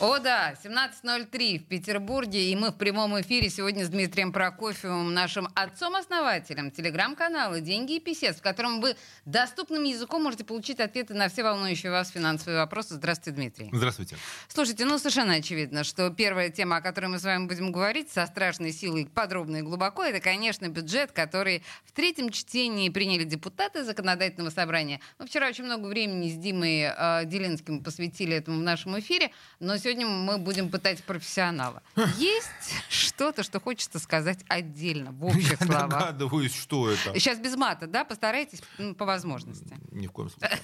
[0.00, 5.46] О да, 17.03 в Петербурге, и мы в прямом эфире сегодня с Дмитрием Прокофьевым, нашим
[5.54, 11.42] отцом-основателем телеграм-канала «Деньги и писец», в котором вы доступным языком можете получить ответы на все
[11.42, 12.94] волнующие вас финансовые вопросы.
[12.94, 13.68] Здравствуйте, Дмитрий.
[13.74, 14.16] Здравствуйте.
[14.48, 18.24] Слушайте, ну совершенно очевидно, что первая тема, о которой мы с вами будем говорить со
[18.24, 24.48] страшной силой подробно и глубоко, это, конечно, бюджет, который в третьем чтении приняли депутаты законодательного
[24.48, 24.98] собрания.
[25.18, 29.76] Мы вчера очень много времени с Димой э, Делинским посвятили этому в нашем эфире, но
[29.76, 31.82] сегодня сегодня мы будем пытать профессионала.
[32.16, 32.46] Есть
[32.88, 35.88] что-то, что хочется сказать отдельно, в общих Я словах?
[35.90, 37.14] догадываюсь, что это.
[37.18, 38.04] Сейчас без мата, да?
[38.04, 38.62] Постарайтесь
[38.96, 39.76] по возможности.
[39.90, 40.58] Ни в коем случае.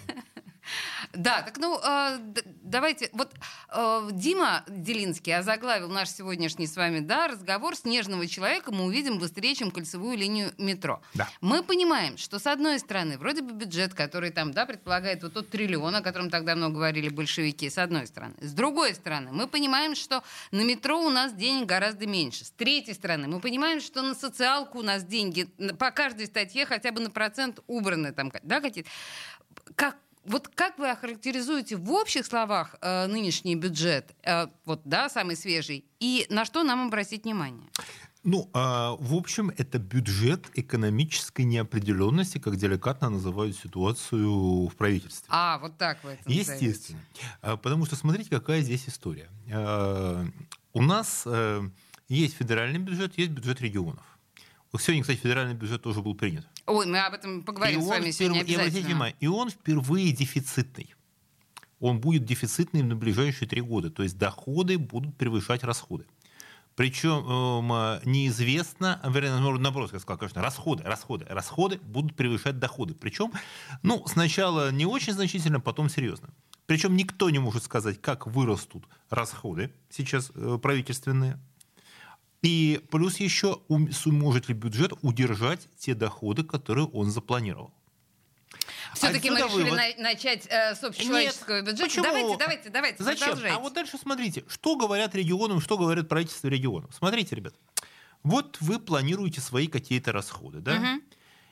[1.13, 2.19] Да, так ну э,
[2.63, 3.11] давайте.
[3.13, 3.33] Вот
[3.73, 9.55] э, Дима Делинский озаглавил наш сегодняшний с вами да, разговор «Снежного человека мы увидим быстрее,
[9.55, 11.01] чем кольцевую линию метро».
[11.15, 11.29] Да.
[11.41, 15.51] Мы понимаем, что с одной стороны, вроде бы бюджет, который там, да, предполагает вот тот
[15.51, 18.35] триллион, о котором тогда много говорили большевики, с одной стороны.
[18.41, 22.45] С другой стороны, мы понимаем, что на метро у нас денег гораздо меньше.
[22.45, 25.45] С третьей стороны, мы понимаем, что на социалку у нас деньги
[25.79, 28.91] по каждой статье хотя бы на процент убраны там, да, какие-то.
[29.75, 29.97] Как
[30.29, 35.85] вот как вы охарактеризуете в общих словах э, нынешний бюджет, э, вот да, самый свежий,
[36.01, 37.69] и на что нам обратить внимание?
[38.29, 45.29] Ну, а, в общем, это бюджет экономической неопределенности, как деликатно называют ситуацию в правительстве.
[45.29, 46.53] А, вот так вы это назовете.
[46.53, 47.01] Естественно.
[47.41, 49.31] А, Потому что смотрите, какая здесь история.
[49.53, 50.27] А,
[50.73, 51.71] У нас э,
[52.09, 54.05] есть федеральный бюджет, есть бюджет регионов.
[54.77, 56.47] Вот Сегодня, кстати, федеральный бюджет тоже был принят.
[56.67, 58.89] Ой, мы об этом поговорим И с вами сегодня и обратите обязательно.
[58.89, 60.95] внимание, и он впервые дефицитный.
[61.81, 63.91] Он будет дефицитным на ближайшие три года.
[63.91, 66.05] То есть доходы будут превышать расходы.
[66.75, 72.59] Причем эм, э, неизвестно, а, вернее, наоборот, я сказал, конечно, расходы, расходы, расходы будут превышать
[72.59, 72.93] доходы.
[72.93, 73.33] Причем,
[73.83, 76.29] ну, сначала не очень значительно, потом серьезно.
[76.67, 81.41] Причем никто не может сказать, как вырастут расходы сейчас э, правительственные.
[82.43, 83.61] И плюс еще,
[83.93, 87.73] сможет ли бюджет удержать те доходы, которые он запланировал.
[88.95, 89.79] Все-таки мы Отсюда решили вывод.
[89.99, 91.85] на- начать э, с общечеловеческого Нет, бюджета.
[91.89, 92.05] почему?
[92.05, 93.27] Давайте, давайте, давайте, Зачем?
[93.29, 93.57] продолжайте.
[93.57, 96.91] А вот дальше смотрите, что говорят регионам, что говорят правительство регионов.
[96.97, 97.55] Смотрите, ребят,
[98.23, 100.77] вот вы планируете свои какие-то расходы, да?
[100.77, 101.03] Мгм.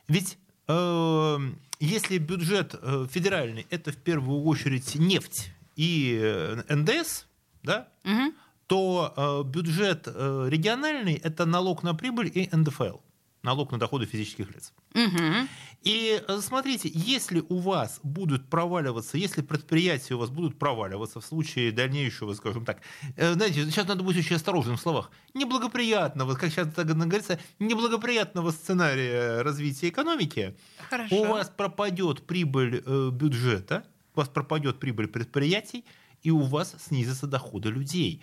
[0.09, 1.39] Ведь э,
[1.81, 7.27] если бюджет э, федеральный это в первую очередь нефть и э, НДС,
[7.63, 8.33] да, Мгм.
[8.67, 12.99] То э, бюджет э, региональный это налог на прибыль и НДФЛ,
[13.43, 14.73] налог на доходы физических лиц.
[14.95, 15.49] Мгм.
[15.83, 21.27] И э, смотрите, если у вас будут проваливаться, если предприятия у вас будут проваливаться в
[21.27, 22.81] случае дальнейшего, скажем так,
[23.17, 29.43] знаете, сейчас надо быть очень осторожным в словах, неблагоприятного, как сейчас так говорится, неблагоприятного сценария
[29.43, 30.57] развития экономики,
[30.89, 31.17] Хорошо.
[31.17, 35.85] у вас пропадет прибыль бюджета, у вас пропадет прибыль предприятий,
[36.23, 38.23] и у вас снизятся доходы людей.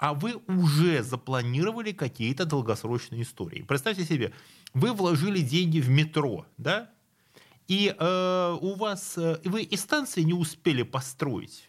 [0.00, 3.60] А вы уже запланировали какие-то долгосрочные истории.
[3.60, 4.32] Представьте себе,
[4.72, 6.90] вы вложили деньги в метро, да?
[7.68, 11.68] И э, у вас э, вы и станции не успели построить,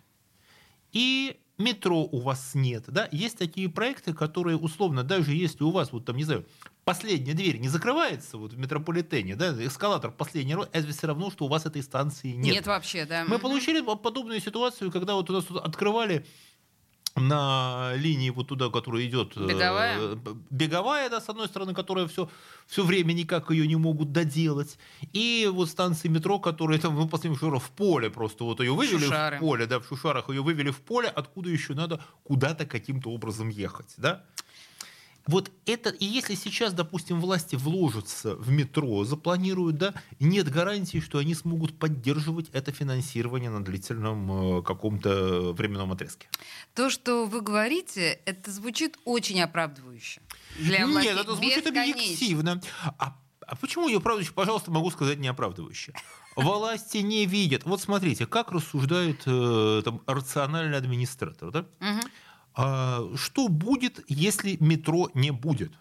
[0.93, 3.09] и метро у вас нет, да?
[3.11, 6.45] Есть такие проекты, которые условно, даже если у вас вот там не знаю
[6.83, 11.47] последняя дверь не закрывается вот в метрополитене, да, эскалатор последний, это все равно, что у
[11.47, 12.55] вас этой станции нет.
[12.55, 13.25] Нет вообще, да.
[13.27, 16.25] Мы получили по- подобную ситуацию, когда вот у нас тут открывали
[17.15, 19.33] на линии вот туда, которая идет...
[19.35, 20.17] э, Беговая?
[20.49, 22.29] Беговая, да, с одной стороны, которая все,
[22.67, 24.77] все время никак ее не могут доделать.
[25.13, 29.03] И вот станции метро, которые там, ну, последним шуром в поле просто вот ее вывели
[29.03, 29.37] Шушары.
[29.37, 33.49] в поле, да, в Шушарах ее вывели в поле, откуда еще надо куда-то каким-то образом
[33.49, 34.23] ехать, да.
[35.27, 41.19] Вот это, и если сейчас, допустим, власти вложатся в метро, запланируют, да, нет гарантии, что
[41.19, 46.27] они смогут поддерживать это финансирование на длительном э, каком-то временном отрезке.
[46.73, 50.21] То, что вы говорите, это звучит очень оправдывающе.
[50.57, 51.11] Для властей.
[51.11, 52.01] Нет, это звучит Бесконечно.
[52.01, 52.61] объективно.
[52.97, 53.15] А,
[53.45, 55.93] а почему я оправдывающе, пожалуйста, могу сказать неоправдывающе?
[56.35, 57.65] Власти не видят.
[57.65, 61.51] Вот смотрите, как рассуждает э, там, рациональный администратор.
[61.51, 61.65] Да?
[61.79, 62.01] Мгм.
[62.53, 65.71] А, что будет, если метро не будет?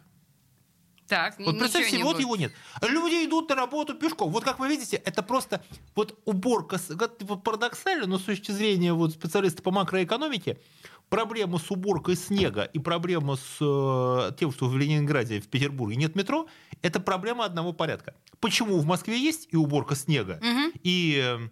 [1.08, 2.20] Так, Вот представьте, не вот будет.
[2.22, 2.52] его нет.
[2.82, 4.30] Люди идут на работу пешком.
[4.30, 5.60] Вот как вы видите, это просто
[5.96, 10.60] вот уборка, как- типа, парадоксально, но с точки зрения вот специалиста по макроэкономике,
[11.08, 16.14] проблема с уборкой снега и проблема с э, тем, что в Ленинграде, в Петербурге нет
[16.14, 16.46] метро,
[16.80, 18.14] это проблема одного порядка.
[18.38, 20.72] Почему в Москве есть и уборка снега, Мгм.
[20.84, 21.48] и Э,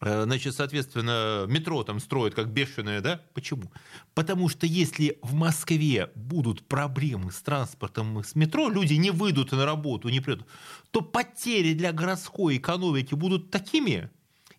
[0.00, 3.20] значит, соответственно, метро там строят как бешеное, да?
[3.34, 3.72] Почему?
[4.14, 9.64] Потому что если в Москве будут проблемы с транспортом с метро, люди не выйдут на
[9.64, 10.46] работу, не придут,
[10.90, 14.10] то потери для городской экономики будут такими,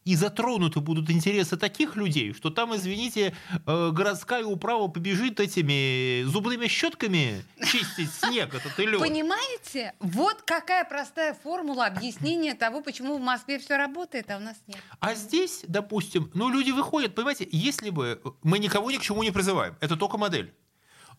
[0.10, 3.36] и затронуты будут интересы таких людей, что там, извините,
[3.68, 9.00] э, городская управа побежит этими зубными щетками чистить снег этот и лед.
[9.00, 9.94] Понимаете?
[10.00, 14.80] Вот какая простая формула объяснения того, почему в Москве все работает, а у нас нет.
[15.00, 19.30] А здесь, допустим, ну люди выходят, понимаете, если бы мы никого ни к чему не
[19.30, 20.52] призываем, это только модель.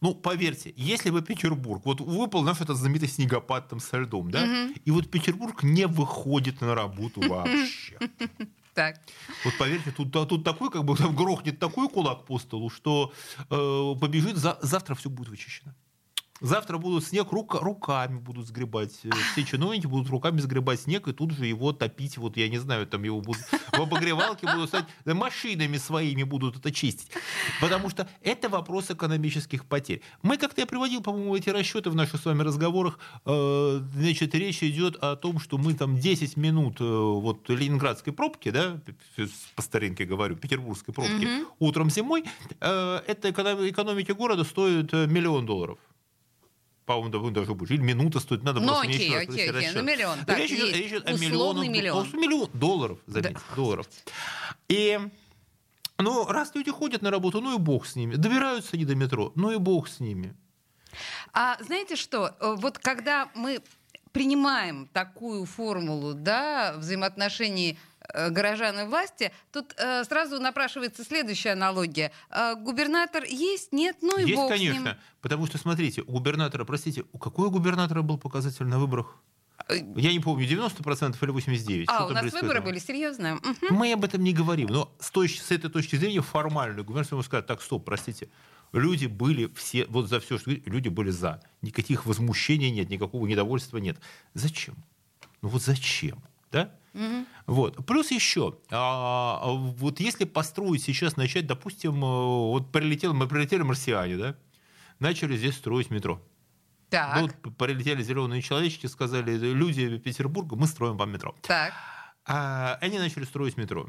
[0.01, 4.43] Ну, поверьте, если бы Петербург, вот выпал наш этот знаменитый снегопад там со льдом, да,
[4.43, 4.75] угу.
[4.85, 7.99] и вот Петербург не выходит на работу вообще.
[8.75, 9.01] Так.
[9.45, 13.13] Вот поверьте, тут, тут такой, как бы там грохнет такой кулак по столу, что
[13.51, 15.75] э, побежит, за, завтра все будет вычищено.
[16.41, 18.99] Завтра будут снег рука, руками будут сгребать.
[19.05, 22.17] Э, все чиновники будут руками сгребать снег и тут же его топить.
[22.17, 23.43] Вот я не знаю, там его будут
[23.73, 27.11] в обогревалке будут стать машинами своими будут это чистить.
[27.61, 30.01] Потому что это вопрос экономических потерь.
[30.23, 32.99] Мы как-то я приводил, по-моему, эти расчеты в наших с вами разговорах.
[33.27, 38.51] Э, значит, речь идет о том, что мы там 10 минут э, вот ленинградской пробки,
[38.51, 38.81] да,
[39.57, 41.49] по старинке говорю, петербургской пробки, угу.
[41.59, 42.25] утром зимой,
[42.61, 45.79] это экономике города стоит миллион долларов
[46.91, 47.75] по-моему, даже больше.
[47.75, 50.25] Или минута стоит, надо ну, просто окей, окей, окей, ну миллион.
[50.25, 52.09] Так, речь, идет, речь идет о миллионах, миллион.
[52.13, 53.55] миллион долларов, заметьте, да.
[53.55, 53.89] долларов.
[54.69, 54.99] И
[55.99, 58.17] ну, раз люди ходят на работу, ну и бог с ними.
[58.17, 60.35] Добираются они до метро, ну и бог с ними.
[61.33, 63.61] А знаете что, э, вот когда мы
[64.11, 67.79] принимаем такую формулу да, взаимоотношений
[68.31, 72.13] горожан и власти, тут э, сразу напрашивается следующая аналогия.
[72.31, 74.95] Э, губернатор есть, нет, ну и есть, бог конечно, с ним.
[75.21, 79.17] потому что, смотрите, у губернатора, простите, у какой у губернатора был показатель на выборах?
[79.69, 81.85] Э, Я не помню, 90% или 89%.
[81.89, 83.37] А, у нас выборы были, серьезно?
[83.37, 83.75] Угу.
[83.75, 84.69] Мы об этом не говорим.
[84.69, 88.29] Но с, той, с этой точки зрения формально губернатор ему сказать, так, стоп, простите,
[88.73, 91.43] люди были все, вот за все, что люди были за.
[91.63, 93.99] Никаких возмущений нет, никакого недовольства нет.
[94.35, 94.77] Зачем?
[95.43, 96.23] Ну вот зачем?
[96.53, 96.75] Да?
[96.95, 97.27] Угу.
[97.47, 97.87] Вот.
[97.87, 104.17] Плюс еще, а, вот если построить сейчас, начать, допустим, э, вот прилетел, мы прилетели марсиане,
[104.17, 104.35] да,
[104.99, 106.21] начали здесь строить метро.
[106.89, 107.17] Так.
[107.17, 111.35] Ну, вот прилетели зеленые человечки, сказали, люди Петербурга, мы строим вам метро.
[111.43, 111.73] Так.
[112.27, 113.89] А, они начали строить метро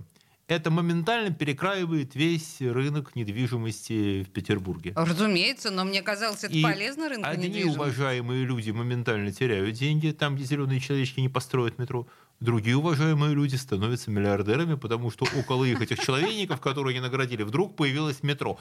[0.52, 4.94] это моментально перекраивает весь рынок недвижимости в Петербурге.
[4.96, 7.78] Разумеется, но мне казалось, это и полезно рынку одни недвижимости.
[7.78, 12.06] уважаемые люди моментально теряют деньги, там, где зеленые человечки не построят метро.
[12.42, 17.76] Другие уважаемые люди становятся миллиардерами, потому что около их этих человеков, которые они наградили, вдруг
[17.76, 18.60] появилось метро.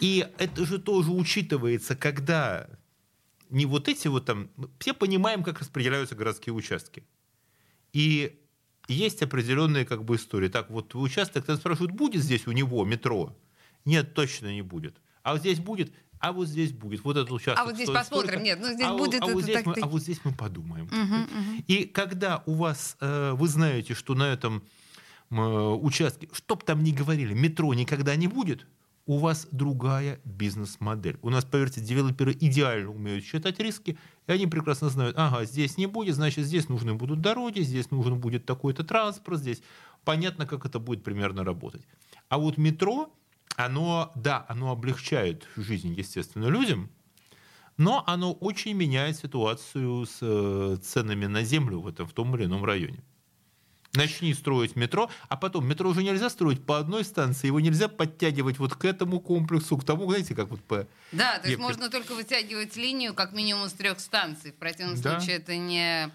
[0.00, 2.68] И это же тоже учитывается, когда
[3.48, 4.50] не вот эти вот там...
[4.80, 7.04] Все понимаем, как распределяются городские участки.
[7.92, 8.40] И
[8.88, 10.48] есть определенные как бы истории.
[10.48, 13.36] Так, вот участок, там спрашивают, будет здесь у него метро?
[13.84, 14.96] Нет, точно не будет.
[15.22, 17.02] А вот здесь будет, а вот здесь будет.
[17.02, 17.58] Вот этот участок.
[17.58, 18.28] А вот здесь посмотрим.
[18.28, 19.14] Столько, Нет, ну здесь а, будет.
[19.14, 20.84] А, это вот здесь так, мы, а вот здесь мы подумаем.
[20.84, 21.64] Угу, угу.
[21.66, 24.62] И когда у вас, э, вы знаете, что на этом
[25.30, 28.66] э, участке, чтоб там ни говорили, метро никогда не будет,
[29.06, 31.18] у вас другая бизнес-модель.
[31.22, 35.86] У нас, поверьте, девелоперы идеально умеют считать риски, и они прекрасно знают, ага, здесь не
[35.86, 39.62] будет, значит, здесь нужны будут дороги, здесь нужен будет такой-то транспорт, здесь
[40.04, 41.82] понятно, как это будет примерно работать.
[42.28, 43.12] А вот метро,
[43.64, 46.90] оно, да, оно облегчает жизнь, естественно, людям,
[47.76, 52.44] но оно очень меняет ситуацию с э, ценами на землю в, этом, в том или
[52.44, 53.02] ином районе.
[53.94, 58.58] Начни строить метро, а потом метро уже нельзя строить по одной станции, его нельзя подтягивать
[58.58, 60.86] вот к этому комплексу, к тому, знаете, как вот по...
[61.10, 64.52] Да, то есть можно только вытягивать линию как минимум с трех станций.
[64.52, 65.18] В противном да.
[65.18, 66.12] случае это не,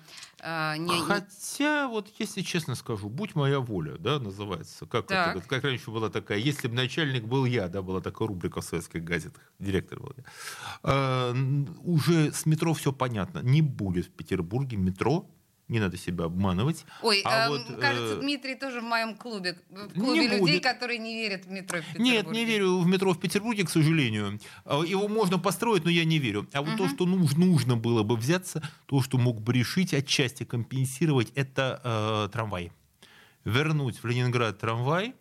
[0.47, 1.01] а, не...
[1.01, 4.85] Хотя, вот если честно скажу, будь моя воля, да, называется.
[4.85, 5.37] Как, так.
[5.37, 8.63] это, как раньше была такая, если бы начальник был я, да, была такая рубрика в
[8.63, 10.23] советских газетах, директор был я.
[10.83, 11.33] А,
[11.83, 13.39] уже с метро все понятно.
[13.39, 15.27] Не будет в Петербурге метро
[15.67, 16.85] не надо себя обманывать.
[17.01, 18.21] Ой, а э, вот, кажется, э...
[18.21, 19.57] Дмитрий тоже в моем клубе.
[19.69, 20.63] В клубе не людей, будет.
[20.63, 22.11] которые не верят в метро в Петербурге.
[22.11, 24.39] Нет, не верю в метро в Петербурге, к сожалению.
[24.63, 26.47] А, его можно построить, но я не верю.
[26.53, 26.77] А вот угу.
[26.77, 31.81] то, что нужно, нужно было бы взяться, то, что мог бы решить, отчасти компенсировать, это
[31.83, 32.71] э, трамвай.
[33.43, 35.15] Вернуть в Ленинград трамвай,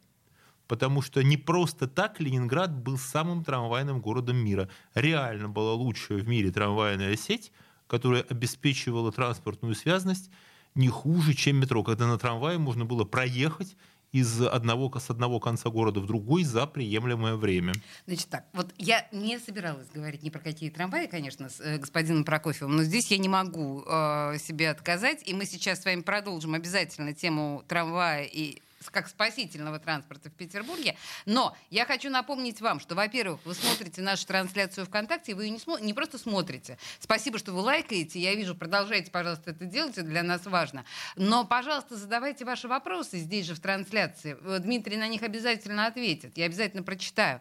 [0.69, 4.69] потому что не просто так Ленинград был самым трамвайным городом мира.
[4.95, 7.51] Реально была лучшая в мире трамвайная сеть–
[7.87, 10.31] которая обеспечивала транспортную связность
[10.75, 13.76] не хуже, чем метро, когда на трамвае можно было проехать
[14.14, 17.73] из одного, с одного конца города в другой за приемлемое время.
[18.07, 22.25] Значит так, вот я не собиралась говорить ни про какие трамваи, конечно, с э, господином
[22.25, 26.55] Прокофьевым, но здесь я не могу э, себе отказать, и мы сейчас с вами продолжим
[26.55, 30.97] обязательно тему трамвая и как спасительного транспорта в Петербурге.
[31.26, 35.59] Но я хочу напомнить вам, что, во-первых, вы смотрите нашу трансляцию ВКонтакте, вы ее не,
[35.59, 36.79] смо- не просто смотрите.
[37.00, 38.21] Спасибо, что вы лайкаете.
[38.21, 40.85] Я вижу, продолжайте, пожалуйста, это делать, это для нас важно.
[41.17, 44.37] Но, пожалуйста, задавайте ваши вопросы здесь же в трансляции.
[44.43, 46.37] Э, Дмитрий на них обязательно ответит.
[46.37, 47.41] Я обязательно прочитаю.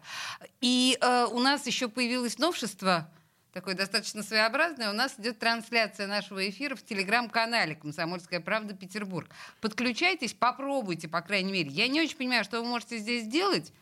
[0.60, 3.10] И э, у нас еще появилось новшество
[3.54, 4.90] такое достаточно своеобразное.
[4.90, 8.74] У нас идет трансляция нашего эфира в телеграм-канале «Комсомольская правда.
[8.74, 9.28] Петербург».
[9.60, 11.70] Подключайтесь, попробуйте, по крайней мере.
[11.70, 13.72] Я не очень понимаю, что вы можете здесь делать.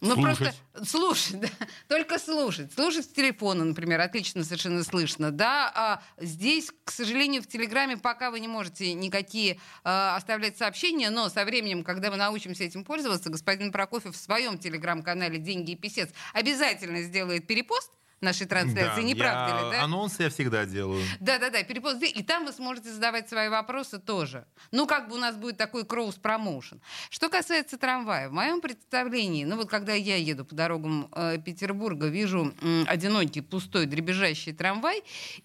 [0.00, 0.38] Ну, Слушать.
[0.38, 1.48] просто слушать, да.
[1.86, 2.72] Только слушать.
[2.72, 5.70] Слушать с телефона, например, отлично совершенно слышно, да.
[5.72, 11.28] А здесь, к сожалению, в Телеграме пока вы не можете никакие а, оставлять сообщения, но
[11.28, 16.10] со временем, когда мы научимся этим пользоваться, господин Прокофьев в своем Телеграм-канале «Деньги и писец»
[16.32, 19.82] обязательно сделает перепост нашей трансляции, Да, не правда ли, да?
[19.84, 21.02] Анонсы я всегда делаю.
[21.20, 24.46] Да-да-да, перепост здесь, и там вы сможете задавать свои вопросы тоже.
[24.70, 26.80] Ну, как бы у нас будет такой кроус-промоушен.
[27.10, 32.06] Что касается трамвая, в моем представлении, ну вот когда я еду по дорогам э, Петербурга,
[32.06, 35.02] вижу м, одинокий, пустой, дребезжащий трамвай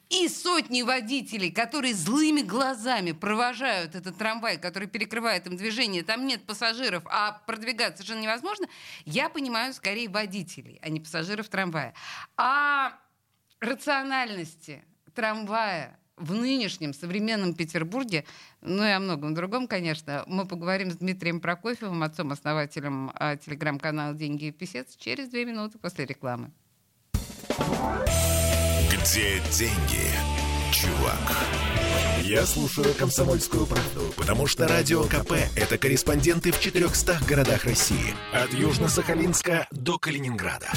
[0.10, 6.46] и сотни водителей, которые злыми глазами провожают этот трамвай, который перекрывает им движение, там нет
[6.46, 8.68] пассажиров, а продвигаться совершенно невозможно,
[9.06, 11.94] я понимаю скорее водителей, а не пассажиров трамвая.
[12.38, 12.67] А
[13.60, 14.84] рациональности
[15.14, 18.26] трамвая в нынешнем современном Петербурге,
[18.62, 24.46] ну и о многом другом, конечно, мы поговорим с Дмитрием Прокофьевым, отцом-основателем а, телеграм-канала «Деньги
[24.46, 26.52] и писец» через две минуты после рекламы.
[28.92, 30.08] Где деньги,
[30.74, 31.48] чувак?
[32.24, 38.16] Я слушаю «Комсомольскую правду», потому что «Радио КП»— это корреспонденты в 400 городах России.
[38.34, 40.68] От Южно-Сахалинска до Калининграда.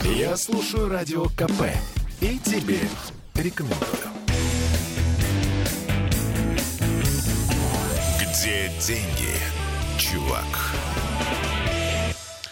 [0.00, 1.70] Я слушаю «Радио КП»
[2.20, 2.80] и тебе
[3.34, 4.08] рекомендую.
[8.20, 9.34] Где деньги,
[9.98, 10.44] чувак?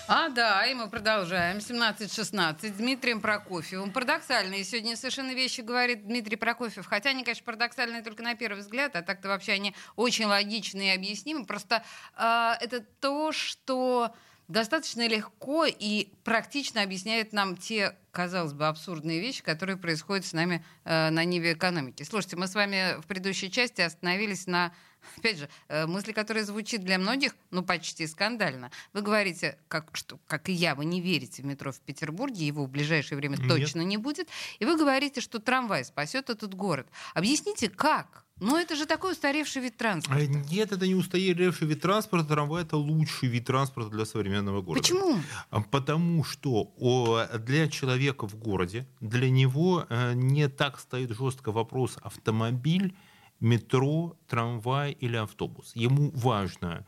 [0.07, 1.59] А, да, и мы продолжаем.
[1.59, 3.91] 17.16 с Дмитрием Прокофьевым.
[3.91, 6.87] Парадоксальные сегодня совершенно вещи говорит Дмитрий Прокофьев.
[6.87, 10.95] Хотя они, конечно, парадоксальные только на первый взгляд, а так-то вообще они очень логичны и
[10.95, 11.47] объяснимы.
[11.47, 11.83] Просто
[12.17, 14.15] э, это то, что
[14.49, 20.65] достаточно легко и практично объясняет нам те, казалось бы, абсурдные вещи, которые происходят с нами
[20.85, 22.03] э, на ниве экономики.
[22.03, 24.73] Слушайте, мы с вами в предыдущей части остановились на
[25.19, 28.71] Опять же, э, мысль, которая звучит для многих, ну, почти скандально.
[28.93, 32.65] Вы говорите, как, что, как и я, вы не верите в метро в Петербурге, его
[32.65, 33.49] в ближайшее время Нет.
[33.49, 34.29] точно не будет.
[34.59, 36.87] И вы говорите, что трамвай спасет этот город.
[37.15, 38.24] Объясните, как?
[38.41, 40.21] Ну, это же такой устаревший вид транспорта.
[40.21, 42.26] А Нет, это не устаревший вид транспорта.
[42.26, 44.83] Трамвай это лучший вид транспорта для современного города.
[44.83, 45.21] Почему?
[45.50, 51.97] А Потому что для человека в городе, для него э, не так стоит жестко вопрос
[52.03, 52.97] автомобиль,
[53.38, 55.73] метро, трамвай или автобус.
[55.76, 56.85] Ему важно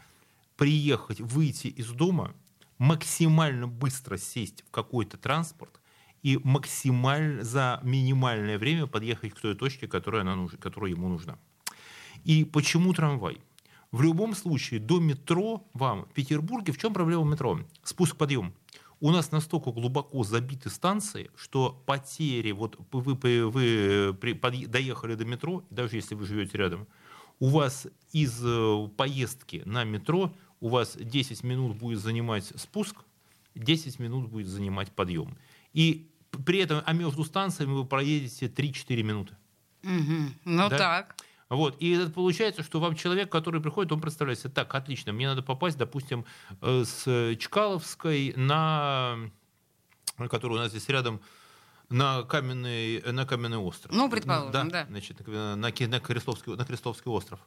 [0.57, 2.35] приехать, выйти из дома,
[2.79, 5.81] максимально быстро сесть в какой-то транспорт
[6.27, 11.39] и максимально за минимальное время подъехать к той точке, которая, она нуж- которая ему нужна.
[12.25, 13.39] И почему трамвай?
[13.93, 17.61] В любом случае, до метро вам в Петербурге, в чем проблема метро?
[17.85, 18.53] Спуск-подъем.
[18.99, 25.15] У нас настолько глубоко забиты станции, что потери, вот вы, вы, вы при- подъ- доехали
[25.15, 26.89] до метро, даже если вы живете рядом,
[27.39, 32.97] у вас из э, поездки на метро у вас 10 минут будет занимать спуск,
[33.55, 35.37] 10 минут будет занимать подъем.
[35.73, 36.09] И
[36.45, 39.37] при этом, а между станциями вы проедете 3-4 минуты.
[39.83, 40.35] Мгм.
[40.45, 40.79] Ну Да.
[40.79, 41.17] так.
[41.49, 41.77] Вот.
[41.81, 45.43] И это получается, что вам человек, который приходит, он представляет себе, так, отлично, мне надо
[45.43, 46.25] попасть, допустим,
[46.61, 49.17] э, с Чкаловской на,
[50.17, 51.21] который у нас здесь рядом,
[51.89, 53.95] на каменный, на каменный остров.
[53.95, 54.87] Ну, предположим, да.
[54.87, 57.39] Значит, на, на, Крестовский, на Крестовский остров.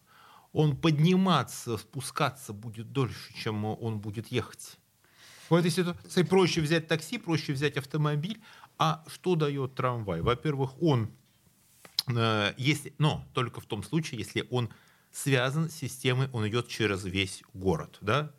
[0.53, 4.77] Он подниматься, спускаться будет дольше, чем он будет ехать.
[5.49, 8.41] В этой ситуации проще взять такси, проще взять автомобиль.
[8.79, 10.21] А что дает трамвай?
[10.21, 11.11] Во-первых, он
[12.15, 14.69] Э, если, но только в том случае, если он
[15.11, 18.31] связан с системой, он идет через весь город, да?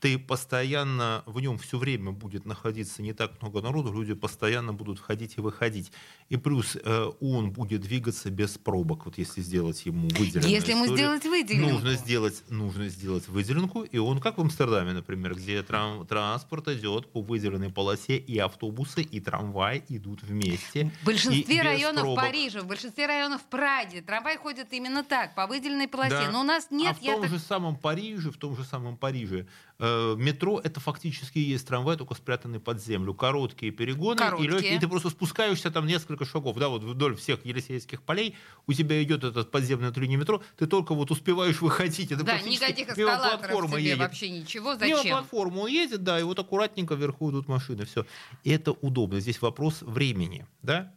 [0.00, 4.98] Ты постоянно в нем все время будет находиться не так много народу, люди постоянно будут
[4.98, 5.92] входить и выходить.
[6.30, 10.84] И плюс э, он будет двигаться без пробок, вот если сделать ему выделенную Если ему
[10.86, 11.18] историю.
[11.18, 11.70] сделать выделенку.
[11.74, 17.12] Нужно сделать, нужно сделать выделенку, и он как в Амстердаме, например, где трам- транспорт идет
[17.12, 20.90] по выделенной полосе, и автобусы, и трамвай идут вместе.
[21.02, 22.24] В большинстве районов пробок.
[22.24, 26.10] Парижа, в большинстве районов Праги трамвай ходит именно так, по выделенной полосе.
[26.10, 26.30] Да.
[26.30, 26.92] Но у нас нет...
[26.92, 29.46] а в я том так- же самом Париже, в том же самом Париже
[29.80, 33.14] Метро это фактически есть трамвай, только спрятанный под землю.
[33.14, 34.46] Короткие перегоны, Короткие.
[34.48, 38.36] И, легкие, и ты просто спускаешься там несколько шагов, да, вот вдоль всех Елисейских полей,
[38.66, 42.12] у тебя идет этот подземный линия метро, ты только вот успеваешь выходить.
[42.12, 43.98] Это Да, никаких эскалаторов тебе едет.
[43.98, 44.76] вообще ничего.
[44.76, 45.16] Зачем?
[45.16, 48.04] платформу едет, да, и вот аккуратненько вверху идут машины, все.
[48.44, 49.18] Это удобно.
[49.20, 50.92] Здесь вопрос времени, да?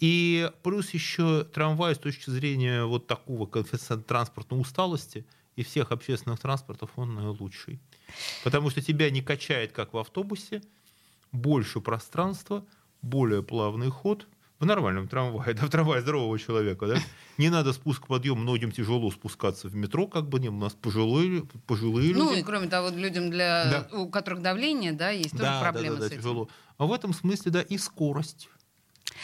[0.00, 5.26] И плюс еще трамвай с точки зрения вот такого коэффициента транспортной усталости
[5.56, 7.80] и всех общественных транспортов он наилучший.
[8.44, 10.62] Потому что тебя не качает, как в автобусе,
[11.32, 12.64] больше пространства,
[13.02, 14.26] более плавный ход,
[14.58, 16.98] в нормальном трамвае, да, в трамвае здорового человека, да,
[17.38, 21.44] не надо спуск подъем, многим тяжело спускаться в метро, как бы не, у нас пожилые,
[21.66, 22.40] пожилые Ну люди.
[22.40, 23.96] и кроме того, людям, для, Да.
[23.98, 26.18] у которых давление, да, есть тоже да, проблемы да, да, с этим.
[26.22, 26.48] тяжело.
[26.76, 28.48] А в этом смысле, да, и скорость.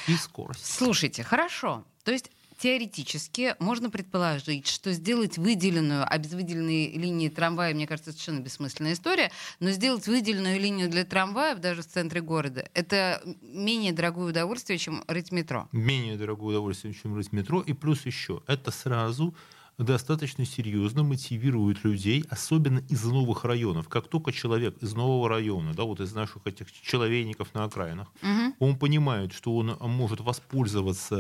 [0.09, 0.65] И скорость.
[0.65, 1.85] Слушайте, хорошо.
[2.05, 8.13] То есть теоретически можно предположить, что сделать выделенную, а без выделенной линии трамвая, мне кажется,
[8.13, 13.93] совершенно бессмысленная история, но сделать выделенную линию для трамваев даже в центре города, это менее
[13.93, 15.69] дорогое удовольствие, чем рыть метро.
[15.73, 17.61] Менее дорогое удовольствие, чем рыть метро.
[17.61, 19.35] И плюс еще, это сразу
[19.79, 23.89] достаточно серьезно мотивирует людей, особенно из новых районов.
[23.89, 28.55] Как только человек из нового района, да, вот из наших этих человейников на окраинах, Мгм.
[28.59, 31.17] он понимает, что он может воспользоваться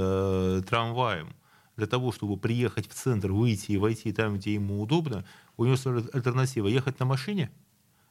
[0.60, 1.36] э, трамваем
[1.76, 5.26] для того, чтобы приехать в центр, выйти и войти там, где ему удобно,
[5.58, 5.76] у него
[6.14, 7.50] альтернатива ехать на машине,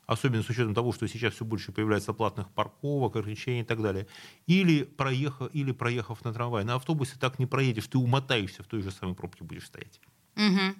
[0.07, 4.07] особенно с учетом того, что сейчас все больше появляется платных парковок, ограничений и так далее,
[4.47, 6.63] или, проехав, или проехав на трамвай.
[6.65, 9.99] На автобусе так не проедешь, ты умотаешься, в той же самой пробке будешь стоять.
[10.35, 10.75] Мгм.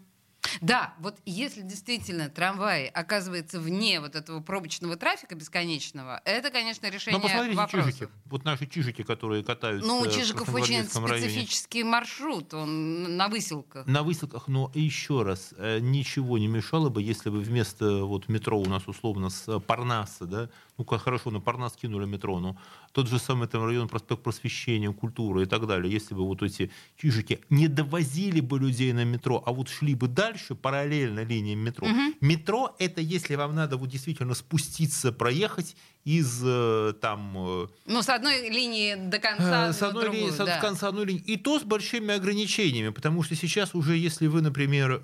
[0.61, 7.19] Да, вот если действительно трамвай оказывается вне вот этого пробочного трафика бесконечного, это, конечно, решение
[7.19, 7.89] Но посмотрите вопросов.
[7.91, 8.11] чижики.
[8.25, 11.29] Вот наши чижики, которые катаются Ну, у в Чижиков очень Красногвардейском районе.
[11.29, 13.87] специфический маршрут, он на выселках.
[13.87, 18.59] На выселках, но еще раз, э, ничего не мешало бы, если бы вместо вот метро
[18.59, 22.57] у нас условно с Парнаса, да, ну как хорошо, на Парнас кинули метро, но
[22.91, 26.71] тот же самый там район проспект просвещения, культуры и так далее, если бы вот эти
[26.97, 31.87] чижики не довозили бы людей на метро, а вот шли бы дальше, параллельно линиям метро.
[32.21, 37.33] Метро это если вам надо вот действительно спуститься, проехать из э, там...
[37.35, 40.57] э, Ну, с одной линии до конца, Э, с одной другую, линии, да.
[40.57, 41.21] с конца одной линии.
[41.21, 45.01] И то с большими ограничениями, потому что сейчас уже, если вы, например,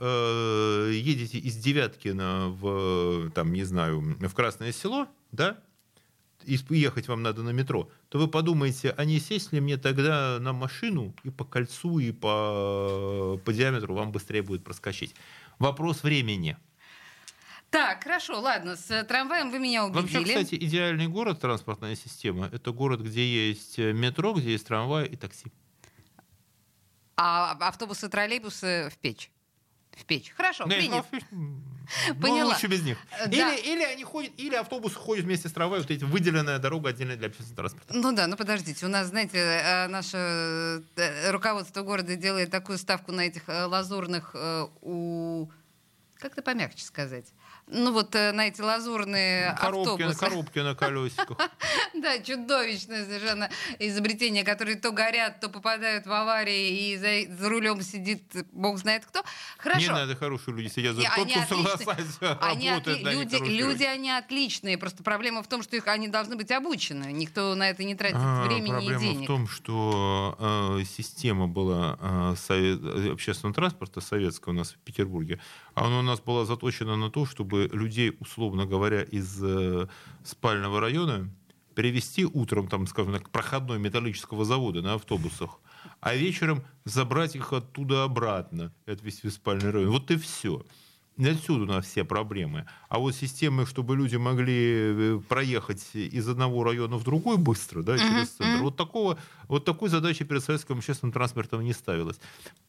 [0.91, 5.61] едете из Девяткина в, там, не знаю, в Красное Село, да,
[6.45, 10.37] и ехать вам надо на метро, то вы подумаете, а не сесть ли мне тогда
[10.39, 15.15] на машину и по кольцу, и по, по диаметру вам быстрее будет проскочить.
[15.59, 16.57] Вопрос времени.
[17.69, 20.17] Так, хорошо, ладно, с э, трамваем вы меня убедили.
[20.17, 25.07] Вообще, кстати, идеальный город, транспортная система, это город, где есть э, метро, где есть трамвай
[25.07, 25.53] и такси.
[27.15, 29.31] А автобусы, троллейбусы в печь.
[29.91, 30.31] В печь.
[30.35, 31.05] Хорошо, Да, принято.
[31.31, 32.53] ну, Поняла.
[32.53, 32.97] лучше без них.
[33.19, 33.53] Э, да.
[33.55, 37.17] Или, или они ходят, или автобусы ходят вместе с трамваем, вот эти выделенная дорога отдельная
[37.17, 37.93] для общественного транспорта.
[37.93, 43.11] Ну да, ну подождите, у нас, знаете, э, наше э, руководство города делает такую ставку
[43.11, 44.35] на этих лазурных
[44.81, 45.49] у...
[46.17, 47.25] Как это помягче сказать?
[47.73, 50.19] Ну вот э, на эти лазурные Коробки, автобусы.
[50.19, 51.37] коробки на колесиках.
[51.93, 57.81] Да, чудовищное совершенно изобретение, которые то горят, то попадают в аварии, и за, за рулем
[57.81, 59.19] сидит бог знает кто.
[59.19, 59.25] Не
[59.57, 59.91] Хорошо.
[59.91, 64.77] надо, хорошие люди сидят за тот, они кто согласается, Они отли- люди, люди, они отличные.
[64.77, 67.11] Просто проблема в том, что их они должны быть обучены.
[67.11, 69.23] Никто на это не тратит А, времени и Проблема денег.
[69.23, 70.35] в том, что
[70.79, 75.39] э, система была э, совет- общественного транспорта советская у нас в Петербурге,
[75.75, 79.87] а она у нас была заточена на то, чтобы людей, условно говоря, из э,
[80.23, 81.29] спального района
[81.75, 85.59] перевести утром, там, скажем так, к проходной металлического завода на автобусах,
[85.99, 89.91] а вечером забрать их оттуда обратно, и отвезти в спальный район.
[89.91, 90.65] Вот и все.
[91.17, 92.65] И Отсюда у нас все проблемы.
[92.89, 97.97] А вот системы, чтобы люди могли э, проехать из одного района в другой быстро, да,
[97.97, 102.19] через центр, вот, такого, вот такой задачи перед советским общественным транспортом не ставилось.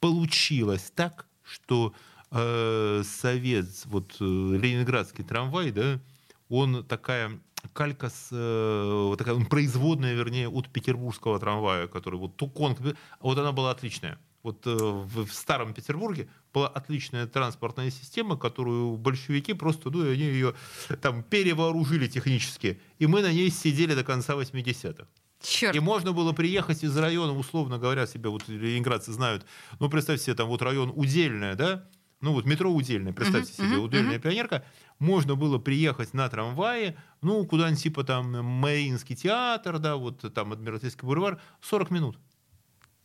[0.00, 1.94] Получилось так, что
[2.33, 6.01] э, совет, вот э, ленинградский трамвай, да,
[6.49, 7.40] он такая
[7.73, 12.77] калька с, э, вот такая, он производная, вернее, от петербургского трамвая, который вот Тукон,
[13.21, 14.18] вот она была отличная.
[14.42, 20.55] Вот в, в старом Петербурге была отличная транспортная система, которую большевики просто, ну, они ее
[21.01, 25.07] там перевооружили технически, и мы на ней сидели до конца 80-х.
[25.42, 25.75] Черт.
[25.75, 29.45] И можно было приехать из района, условно говоря, себе, вот ленинградцы знают,
[29.81, 31.85] ну, представьте себе, там вот район Удельная, да,
[32.22, 34.64] ну, вот метро Удельная, представьте себе, мгм, Удельная пионерка,
[34.98, 41.04] можно было приехать на трамвае, ну, куда-нибудь типа там Мариинский театр, да, вот там Адмиралтейский
[41.04, 42.18] бульвар, 40 минут.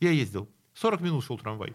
[0.00, 0.48] Я ездил.
[0.74, 1.74] 40 минут шел трамвай.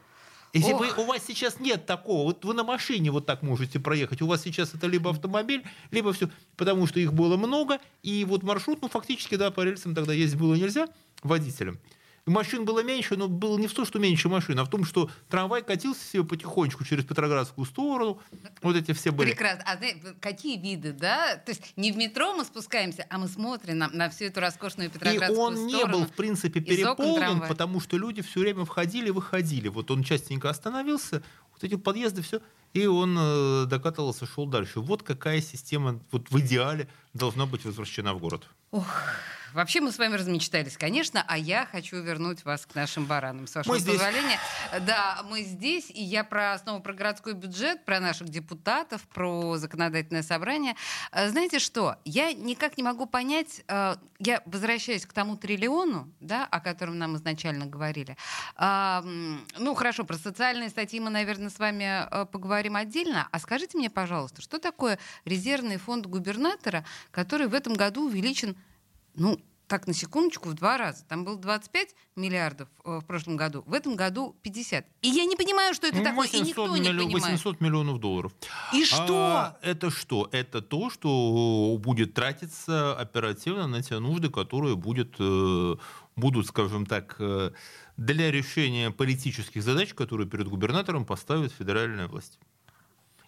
[0.53, 0.79] Если Ох.
[0.79, 4.27] вы, у вас сейчас нет такого, вот вы на машине вот так можете проехать, у
[4.27, 8.81] вас сейчас это либо автомобиль, либо все, потому что их было много, и вот маршрут,
[8.81, 10.87] ну, фактически, да, по рельсам тогда ездить было нельзя
[11.23, 11.79] водителям.
[12.25, 14.85] И Машин было меньше, но было не в том, что меньше машин, а в том,
[14.85, 18.21] что трамвай катился себе потихонечку через Петроградскую сторону.
[18.61, 19.31] Вот эти все были.
[19.31, 19.63] Прекрасно.
[19.67, 21.35] А знаете, какие виды, да?
[21.35, 24.89] То есть не в метро мы спускаемся, а мы смотрим на, на всю эту роскошную
[24.89, 25.99] И Петроградскую он не сторону.
[25.99, 29.67] был, в принципе, переполнен, потому что люди все время входили и выходили.
[29.67, 32.39] Вот он частенько остановился, вот эти подъезды, все,
[32.71, 34.79] и он э, докатывался, шел дальше.
[34.79, 38.47] Вот какая система вот в идеале должна быть возвращена в город.
[39.53, 43.53] Вообще мы с вами размечтались, конечно, а я хочу вернуть вас к нашим баранам, с
[43.53, 43.93] вашего Мы здесь.
[43.93, 44.39] позволения.
[44.81, 50.23] Да, мы здесь, и я про снова про городской бюджет, про наших депутатов, про законодательное
[50.23, 50.75] собрание.
[51.11, 51.97] Э, Знаете что?
[52.03, 57.15] Я никак не могу понять, э, я возвращаюсь к тому триллиону, да, о котором нам
[57.17, 58.17] изначально говорили.
[58.57, 63.27] М, Ну, хорошо, про социальные статьи мы, наверное, с вами э, поговорим отдельно.
[63.31, 68.55] А скажите мне, пожалуйста, что такое резервный фонд губернатора, который в этом году увеличен
[69.15, 71.03] ну, так, на секундочку, в два раза.
[71.05, 74.85] Там было 25 миллиардов э, в прошлом году, в этом году 50.
[75.01, 77.23] И я не понимаю, что это Ну, такое, и никто не миллион- понимает.
[77.23, 78.33] 800 миллионов долларов.
[78.73, 79.17] И что?
[79.35, 80.29] А это что?
[80.31, 85.75] Это то, что будет тратиться оперативно на те нужды, которые будет, э,
[86.17, 87.51] будут, скажем так, э,
[87.97, 92.37] для решения политических задач, которые перед губернатором поставит федеральная власть.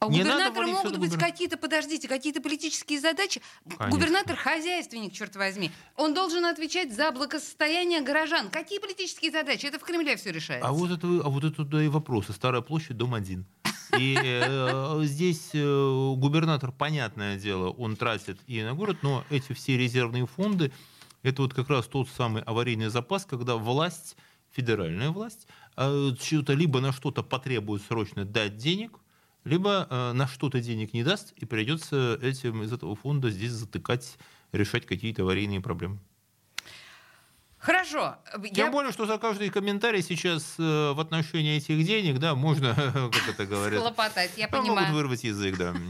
[0.05, 1.31] А у Не губернатора могут быть губернатора.
[1.31, 3.41] какие-то, подождите, какие-то политические задачи.
[3.63, 3.89] Конечно.
[3.89, 5.71] Губернатор хозяйственник, черт возьми.
[5.95, 8.49] Он должен отвечать за благосостояние горожан.
[8.49, 9.65] Какие политические задачи?
[9.65, 10.67] Это в Кремле все решается.
[10.67, 12.33] А вот это, а вот это да и вопросы.
[12.33, 13.45] Старая площадь, дом один.
[13.97, 19.77] И э, здесь э, губернатор, понятное дело, он тратит и на город, но эти все
[19.77, 20.71] резервные фонды,
[21.23, 24.17] это вот как раз тот самый аварийный запас, когда власть,
[24.51, 28.99] федеральная власть, э, что-то либо на что-то потребует срочно дать денег,
[29.45, 34.17] либо э, на что-то денег не даст, и придется этим из этого фонда здесь затыкать,
[34.51, 35.99] решать какие-то аварийные проблемы.
[37.65, 38.17] Хорошо.
[38.31, 42.75] Тем Я более, что за каждый комментарий сейчас э, в отношении этих денег, да, можно,
[43.13, 44.93] как это говорят, хлопотать, я ну, могут понимаю.
[44.93, 45.73] вырвать язык, да.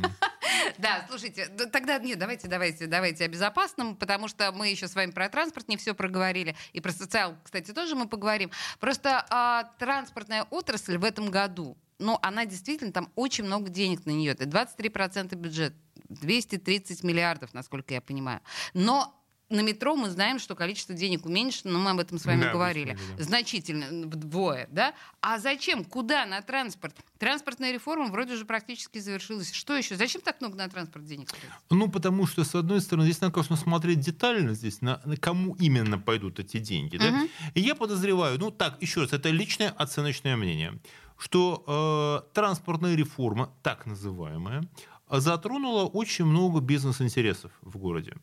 [0.78, 5.12] Да, слушайте, тогда нет, давайте, давайте, давайте о безопасном, потому что мы еще с вами
[5.12, 8.52] про транспорт не все проговорили, и про социал, кстати, тоже мы поговорим.
[8.80, 14.12] Просто а, транспортная отрасль в этом году, ну, она действительно, там очень много денег на
[14.12, 15.74] нее, это 23% бюджет,
[16.10, 18.42] 230 миллиардов, насколько я понимаю.
[18.74, 19.12] Но
[19.50, 22.52] на метро мы знаем, что количество денег уменьшено, но мы об этом с вами Да,
[22.52, 22.98] говорили.
[23.18, 23.24] да.
[23.24, 24.96] Значительно, вдвое, да?
[25.22, 25.84] А зачем?
[25.86, 26.96] Куда на транспорт?
[27.20, 29.52] Транспортная реформа вроде уже практически завершилась.
[29.52, 29.96] Что еще?
[29.98, 31.30] Зачем так много на транспорт денег?
[31.70, 35.54] Ну, потому что, с одной стороны, здесь надо, конечно, смотреть детально, здесь, на, на кому
[35.56, 36.98] именно пойдут эти деньги.
[36.98, 37.12] Да?
[37.12, 37.30] Мгм.
[37.54, 40.74] И я подозреваю, ну так, еще раз, это личное оценочное мнение,
[41.18, 44.64] что э, транспортная реформа, так называемая,
[45.10, 48.14] затронула очень много бизнес-интересов в городе.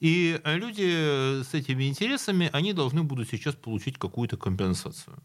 [0.00, 5.16] И э, люди с этими интересами, они должны будут сейчас получить какую-то компенсацию.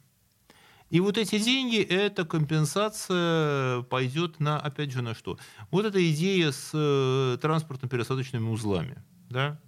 [0.89, 5.37] И вот эти деньги, эта компенсация пойдет на, опять же, на что?
[5.69, 9.59] Вот эта идея с э, транспортно-пересадочными узлами, да,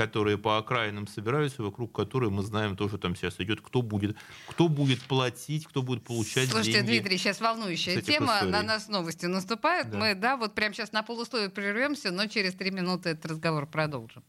[0.00, 4.16] которые по окраинам собираются, вокруг которой мы знаем тоже там сейчас идет, кто будет,
[4.48, 7.00] кто будет платить, кто будет получать Слушайте, деньги.
[7.00, 8.36] Дмитрий, сейчас волнующая тема.
[8.36, 8.50] историй.
[8.50, 9.90] На нас новости наступают.
[9.90, 9.98] Да.
[9.98, 14.22] Мы, да, вот прямо сейчас на полусловие прервемся, но через три минуты этот разговор продолжим.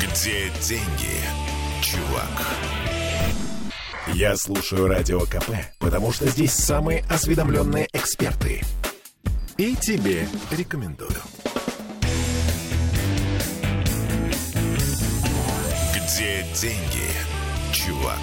[0.00, 1.20] Где деньги,
[1.82, 2.56] чувак?
[4.14, 8.62] Я слушаю Радио КП, потому что здесь самые осведомленные эксперты.
[9.58, 11.20] И тебе рекомендую.
[16.14, 17.10] Где деньги,
[17.72, 18.20] чувак?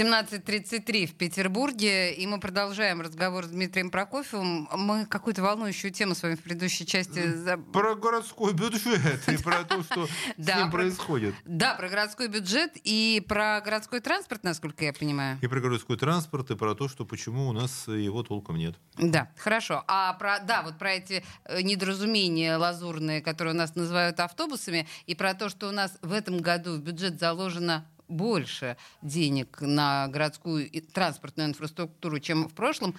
[0.00, 4.66] 17.33 в Петербурге, и мы продолжаем разговор с Дмитрием Прокофьевым.
[4.74, 7.22] Мы какую-то волнующую тему с вами в предыдущей части...
[7.70, 11.34] Про городской бюджет и про то, что с ним про- происходит.
[11.44, 15.38] Да, про городской бюджет и про городской транспорт, насколько я понимаю.
[15.42, 18.76] И про городской транспорт, и про то, что почему у нас его толком нет.
[18.96, 19.84] Да, хорошо.
[19.86, 25.14] А про, да, вот про эти э, недоразумения лазурные, которые у нас называют автобусами, и
[25.14, 30.68] про то, что у нас в этом году в бюджет заложено больше денег на городскую
[30.92, 32.94] транспортную инфраструктуру, чем в прошлом.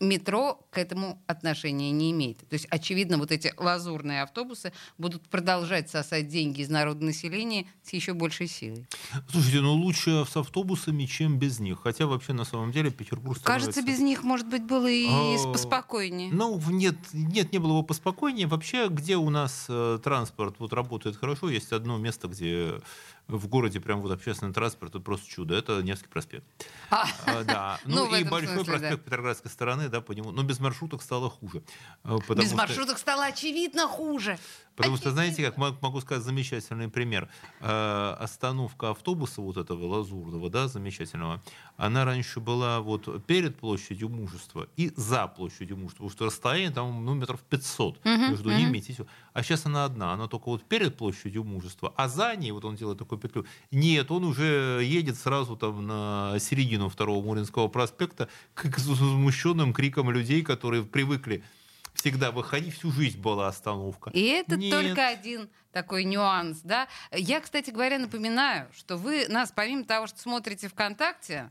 [0.00, 2.38] метро к этому отношения не имеет.
[2.40, 7.92] То есть, очевидно, вот эти лазурные автобусы будут продолжать сосать деньги из народного населения с
[7.92, 8.86] еще большей силой.
[9.30, 11.80] Слушайте, ну лучше с автобусами, чем без них.
[11.82, 13.68] Хотя вообще на самом деле Петербург становится...
[13.68, 16.30] Кажется, без них, может быть, было и А, поспокойнее.
[16.32, 18.46] Ну, нет, нет, не было бы поспокойнее.
[18.46, 22.80] Вообще, где у нас э, транспорт вот работает хорошо, есть одно место, где
[23.28, 25.54] в городе прям вот общественный транспорт, это просто чудо.
[25.56, 26.44] Это Невский проспект.
[26.90, 27.80] А, А, да.
[27.84, 28.78] Ну, Ну, и большой смысле, да.
[28.78, 30.30] проспект Петроградской стороны, да, по нему.
[30.30, 31.62] Но без маршруток стало хуже.
[32.04, 34.38] Э, без что- маршруток стало очевидно хуже.
[34.76, 37.28] Потому что, знаете, как мог- могу сказать замечательный пример.
[37.60, 41.42] Э, Остановка автобуса вот этого лазурного, да, замечательного,
[41.76, 47.04] она раньше была вот перед площадью мужества и за площадью мужества, потому что расстояние там
[47.04, 48.58] ну, метров 500 Мгм, между мгм.
[48.58, 48.80] ними.
[48.80, 49.06] всё.
[49.32, 52.76] А сейчас она одна, она только вот перед площадью мужества, а за ней, вот он
[52.76, 58.68] делает такую петлю, нет, он уже едет сразу там на середину второго Муринского проспекта к
[58.70, 61.42] к возмущенным крикам людей, которые привыкли
[61.96, 64.10] всегда выходить, всю жизнь была остановка.
[64.10, 64.70] И это Нет.
[64.70, 66.88] только один такой нюанс, да.
[67.12, 71.50] Я, кстати говоря, напоминаю, что вы нас, помимо того, что смотрите ВКонтакте,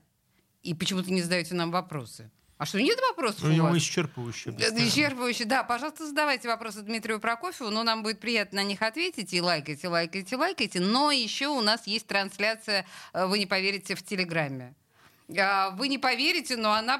[0.64, 2.32] и почему-то не задаете нам вопросы.
[2.58, 3.78] А что, нет вопросов У у вас?
[3.78, 4.56] исчерпывающе.
[4.58, 5.64] Это Исчерпывающе, да.
[5.64, 9.34] Пожалуйста, задавайте вопросы Дмитрию Прокофьеву, но нам будет приятно на них ответить.
[9.34, 10.80] И лайкайте, лайкайте, лайкайте.
[10.80, 14.74] Но еще у нас есть трансляция, э, вы не поверите, в Телеграме.
[15.38, 16.98] А, Вы не поверите, но она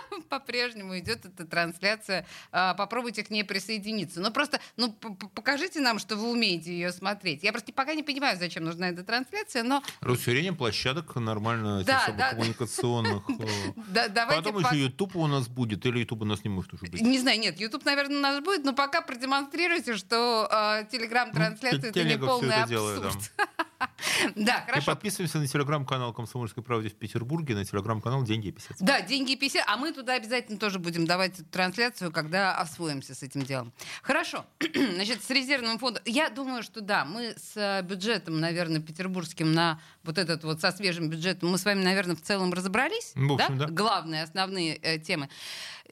[0.28, 2.26] по-прежнему идет, эта трансляция.
[2.52, 4.20] А, Попробуйте к ней присоединиться.
[4.20, 7.42] Ну просто, ну покажите нам, что вы умеете ее смотреть.
[7.42, 12.30] Я просто пока не понимаю, зачем нужна эта трансляция, но Расширение площадок нормально Да, да.
[12.30, 13.22] коммуникационных.
[13.28, 13.72] э.
[13.92, 14.42] да- давайте...
[14.42, 17.00] Потом по- еще YouTube у нас будет, или YouTube у нас не может уже быть.
[17.00, 21.88] Не знаю, нет, YouTube, наверное, у нас будет, но пока продемонстрируйте, что э, телеграм-трансляция Ну,
[21.88, 23.32] это не полный абсурд.
[24.34, 24.86] Да, И хорошо.
[24.92, 28.76] подписываемся на телеграм-канал «Комсомольской правде» в Петербурге, на телеграм-канал «Деньги и писец».
[28.80, 33.22] Да, деньги и 50, а мы туда обязательно тоже будем давать трансляцию, когда освоимся с
[33.22, 33.72] этим делом.
[34.02, 34.44] Хорошо.
[34.94, 36.02] Значит, с резервным фондом.
[36.06, 40.72] Я думаю, что да, мы с э, бюджетом, наверное, петербургским на вот этот вот со
[40.72, 43.12] свежим бюджетом, мы с вами, наверное, в целом разобрались.
[43.14, 43.66] В общем, да.
[43.66, 45.28] Главные, основные э, темы.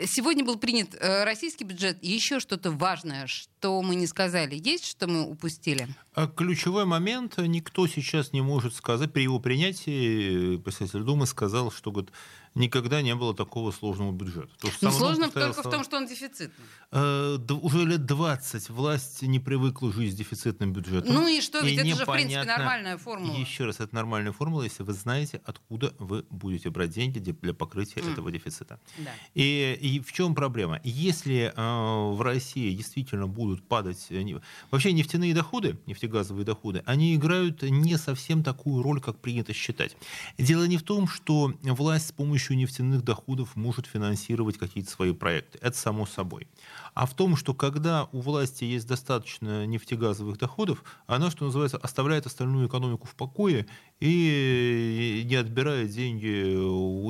[0.04, 1.98] Сегодня был принят э, российский бюджет.
[2.02, 4.54] Еще что-то важное, что мы не сказали.
[4.54, 5.88] Есть, что мы упустили?
[6.14, 11.70] А ключевой момент, никто сейчас не может сказать, при его принятии э, председатель Думы сказал,
[11.70, 12.10] что говорит,
[12.56, 14.48] никогда не было такого сложного бюджета.
[14.60, 15.70] То, что Ну, сложно только в слова.
[15.70, 16.50] том, что он дефицитный.
[16.90, 21.14] Э, да уже лет 20 власть не привыкла жить с дефицитным бюджетом.
[21.14, 23.36] Ну и что, ведь это же, в принципе, непонятно- нормальная формула.
[23.36, 28.00] Еще раз, это нормальная формула, если вы знаете, откуда вы будете брать деньги для- покрытия
[28.00, 28.12] М.
[28.12, 28.80] этого дефицита.
[28.98, 29.10] Да.
[29.34, 30.80] И, и в чем проблема?
[30.84, 34.06] Если э, в России действительно будут падать...
[34.10, 34.24] э,
[34.70, 39.96] Вообще нефтяные доходы, нефтегазовые доходы, они играют не совсем такую роль, как принято считать.
[40.38, 45.58] Дело не в том, что власть с помощью нефтяных доходов может финансировать какие-то свои проекты.
[45.60, 46.46] Это само собой.
[46.94, 52.26] А в том, что когда у власти есть достаточно нефтегазовых доходов, она, что называется, оставляет
[52.26, 53.66] остальную экономику в покое
[54.00, 56.26] и не отбирает деньги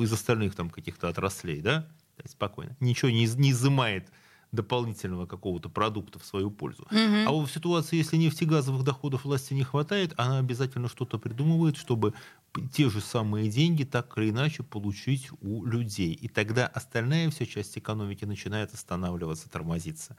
[0.03, 1.87] из остальных там каких-то отраслей, да?
[2.25, 2.75] Спокойно.
[2.79, 4.09] Ничего не, не изымает
[4.51, 6.87] дополнительного какого-то продукта в свою пользу.
[6.91, 12.13] А вот в ситуации, если нефтегазовых доходов власти не хватает, она обязательно что-то придумывает, чтобы
[12.73, 16.13] те же самые деньги так или иначе получить у людей.
[16.13, 20.17] И тогда остальная вся часть экономики начинает останавливаться, тормозиться.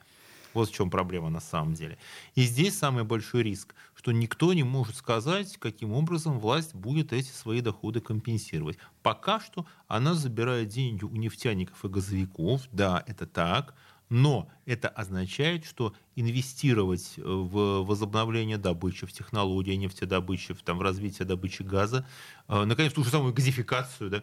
[0.54, 1.98] Вот в чем проблема на самом деле.
[2.34, 7.30] И здесь самый большой риск, что никто не может сказать, каким образом власть будет эти
[7.30, 8.78] свои доходы компенсировать.
[9.02, 13.74] Пока что она забирает деньги у нефтяников и газовиков, да, это так,
[14.08, 20.82] но это означает, что инвестировать э, в возобновление добычи, в технологии нефтедобычи, в, там, в
[20.82, 22.06] развитие добычи газа,
[22.48, 24.22] э, наконец, ту же самую газификацию, да,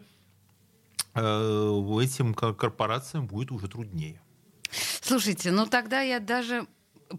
[1.14, 4.22] э, этим ко- корпорациям будет уже труднее.
[5.02, 6.68] Слушайте, ну тогда я даже...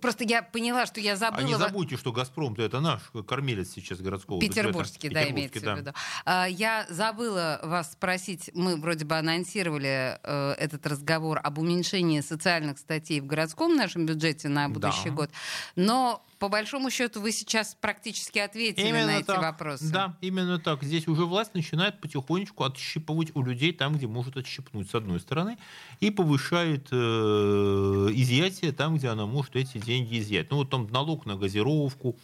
[0.00, 1.42] Просто я поняла, что я забыла...
[1.42, 4.61] А не забудьте, что «Газпром» это наш кормилец сейчас городского бюджета.
[4.61, 5.74] Петербургский, да, имеется да.
[5.74, 5.92] в виду.
[6.24, 12.78] А, Я забыла вас спросить, мы вроде бы анонсировали э, этот разговор об уменьшении социальных
[12.78, 15.14] статей в городском нашем бюджете на будущий Да.
[15.16, 15.30] год,
[15.74, 19.40] но по большому счету вы сейчас практически ответили на эти так.
[19.40, 19.90] вопросы.
[19.90, 20.83] Да, именно так.
[20.83, 25.59] Здесь уже власть начинает потихонечку отщипывать у людей там, где может отщипнуть, с одной стороны,
[26.01, 30.51] и повышает э, изъятие там, где она может эти деньги изъять.
[30.51, 32.16] Ну, вот там налог на газировку,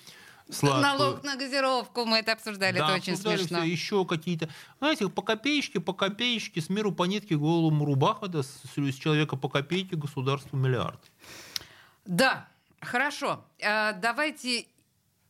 [0.51, 0.83] сладкую.
[0.83, 3.59] Налог на газировку, мы это обсуждали, Да, это очень обсуждали смешно.
[3.61, 4.49] всё, еще какие-то,
[4.79, 9.37] знаете, по копеечке, по копеечке, с миру по нитке голому рубаха, да, с, с человека
[9.37, 11.01] по копейке государству миллиард.
[12.05, 12.49] Да,
[12.83, 13.45] хорошо.
[13.63, 14.67] А, Давайте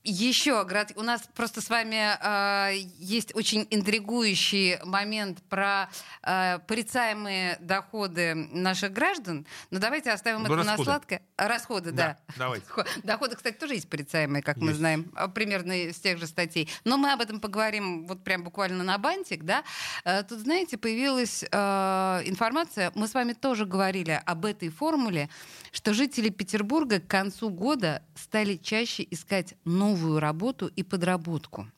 [0.04, 5.88] еще, у нас просто с вами э, есть очень интригующий момент про
[6.22, 10.84] э, порицаемые доходы наших граждан, но давайте оставим Ну, это на расходы.
[10.84, 11.22] сладкое.
[11.36, 12.18] Расходы, да.
[12.28, 12.66] Да, давайте.
[13.02, 14.78] Доходы, кстати, тоже есть порицаемые, как мы Есть.
[14.78, 16.68] знаем, а, примерно из тех же статей.
[16.84, 19.62] Но мы об этом поговорим вот прям буквально на бантик, да.
[20.04, 25.28] Э, Тут, знаете, появилась э, информация, мы с вами тоже говорили об этой формуле,
[25.72, 29.54] что жители Петербурга к концу года стали чаще искать
[29.92, 31.68] новую работу и подработку.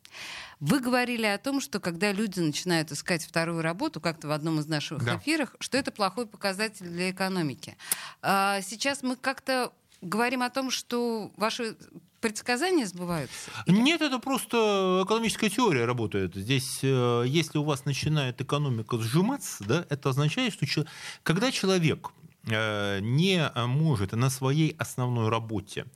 [0.60, 4.66] Вы говорили о том, что когда люди начинают искать вторую работу, как-то в одном из
[4.66, 5.16] наших Да.
[5.16, 7.76] эфирах, что это плохой показатель для экономики.
[8.22, 11.76] А Сейчас мы как-то говорим о том, что ваши
[12.20, 13.50] предсказания сбываются.
[13.66, 16.34] Нет, это просто экономическая теория работает.
[16.34, 20.86] Здесь, э, если у вас начинает экономика сжиматься, да, это означает, что
[21.22, 22.10] когда человек
[22.46, 25.86] э, не может на своей основной работе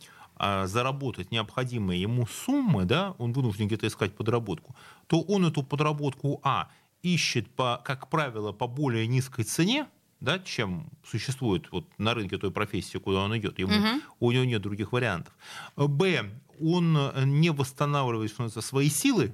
[0.67, 4.75] заработать необходимые ему суммы, да, он вынужден где-то искать подработку,
[5.07, 6.69] то он эту подработку, а,
[7.03, 9.87] ищет, по, как правило, по более низкой цене,
[10.21, 13.59] да, чем существует вот на рынке той профессии, куда он идет.
[13.59, 14.03] Ему, Мгм.
[14.21, 15.35] У него нет других вариантов.
[15.77, 16.31] Б.
[16.61, 18.33] Он не восстанавливает
[18.65, 19.33] свои силы.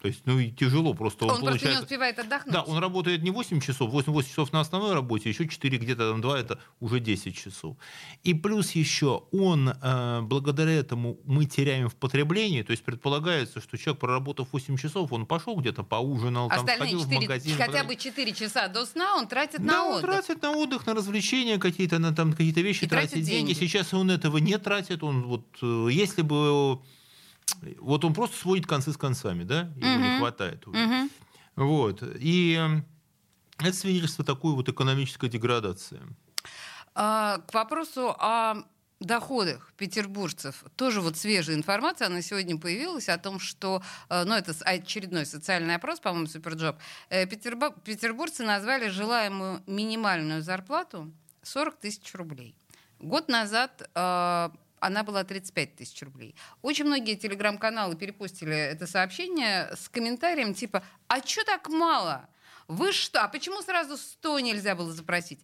[0.00, 1.82] То есть, ну и тяжело, просто он, Он, просто не получает...
[1.82, 2.52] успевает отдохнуть.
[2.52, 6.10] Да, он работает не 8 часов, 8, 8 часов на основной работе, еще 4, где-то
[6.12, 7.76] там 2, это уже 10 часов.
[8.22, 13.76] И плюс еще он, э, благодаря этому мы теряем в потреблении, то есть предполагается, что
[13.76, 17.56] человек, проработав 8 часов, он пошел где-то поужинал, там, Остальные сходил в 4, магазин.
[17.56, 20.10] хотя бы 4 часа до сна он тратит да, на он отдых.
[20.10, 23.48] тратит на отдых, на развлечения какие-то, на там какие-то вещи, И тратит тратит деньги.
[23.54, 23.58] деньги.
[23.58, 26.78] Сейчас он этого не тратит, он вот, э, если бы,
[27.80, 30.18] вот он просто сводит концы с концами, да, ему не Мгм.
[30.18, 30.66] хватает.
[30.66, 31.10] Мгм.
[31.56, 32.82] Вот, и э,
[33.66, 36.00] это свидетельство такой вот экономической деградации.
[36.94, 38.56] А, К вопросу о
[39.00, 40.64] доходах петербуржцев.
[40.76, 45.76] Тоже вот свежая информация, она сегодня появилась о том, что, э, ну это очередной социальный
[45.76, 46.76] опрос, по-моему, Суперджоб,
[47.08, 52.56] Э, Петербо- петербуржцы назвали желаемую минимальную зарплату 40 тысяч рублей.
[52.98, 54.48] Год назад э,
[54.80, 56.34] она была 35 тысяч рублей.
[56.62, 62.28] Очень многие телеграм-каналы перепустили это сообщение с комментарием типа «А чё так мало?
[62.66, 63.22] Вы что?
[63.22, 65.40] А почему сразу 100 нельзя было запросить?»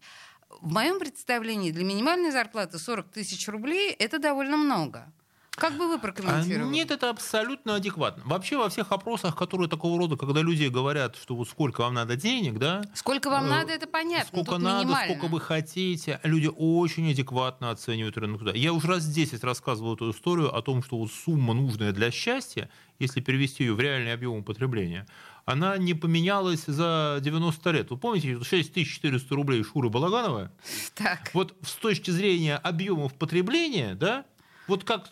[0.60, 5.12] В моем представлении для минимальной зарплаты 40 тысяч рублей это довольно много.
[5.56, 6.68] Как бы вы А, прокомментировали?
[6.72, 8.22] Нет, это абсолютно адекватно.
[8.26, 12.16] Вообще во всех опросах, которые такого рода, когда люди говорят, что вот сколько вам надо
[12.16, 14.26] денег, да, Сколько вам Э, надо, это понятно.
[14.28, 15.14] Сколько тут надо, минимально.
[15.14, 16.18] сколько вы хотите.
[16.24, 18.56] Люди очень адекватно оценивают рынок труда.
[18.56, 22.68] Я уже раз 10 рассказывал эту историю о том, что вот сумма, нужная для счастья,
[22.98, 25.06] если перевести ее в реальный объем употребления,
[25.46, 27.90] она не поменялась за 90 лет.
[27.90, 30.50] Вы помните, 6400 рублей Шуры Балаганова?
[30.94, 31.30] Так.
[31.34, 34.24] Вот с точки зрения объемов потребления, да,
[34.66, 35.10] вот как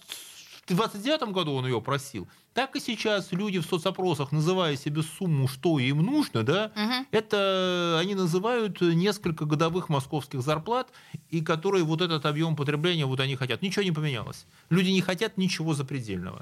[0.66, 5.48] в 29 году он ее просил, так и сейчас люди в соцопросах, называя себе сумму,
[5.48, 7.06] что им нужно, да, Мгм.
[7.10, 10.88] это они называют несколько годовых московских зарплат,
[11.30, 13.62] и которые вот этот объем потребления вот они хотят.
[13.62, 14.46] Ничего не поменялось.
[14.70, 16.40] Люди не хотят ничего запредельного.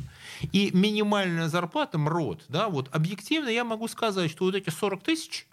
[0.53, 5.47] И минимальная зарплата, МРОД, да, вот объективно я могу сказать, что вот эти 40 тысяч,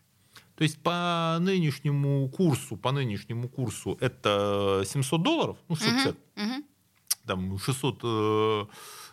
[0.56, 6.63] то есть по нынешнему курсу, по нынешнему курсу это 700 долларов, ну 650, Мгм.
[7.28, 8.66] Там 600, э,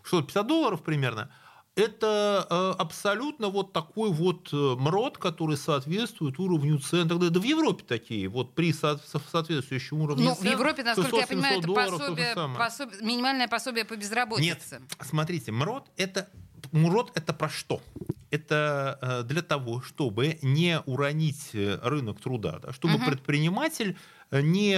[0.04, 1.30] 650 долларов примерно,
[1.76, 7.08] это э, абсолютно вот такой вот э, МРОД, который соответствует уровню цен.
[7.08, 10.52] Тогда да в Европе такие, вот при со- со- соответствующем уровне Ну, в цен.
[10.52, 14.82] Европе, насколько я 600-700 понимаю, это долларов, пособие, пособие- минимальное пособие по безработице.
[15.00, 16.28] Смотрите, МРОД это,
[16.70, 17.80] МРОД это про что?
[18.30, 23.06] Это э, для того, чтобы не уронить э, рынок труда, да, чтобы Мгм.
[23.06, 23.96] предприниматель
[24.30, 24.76] э, не,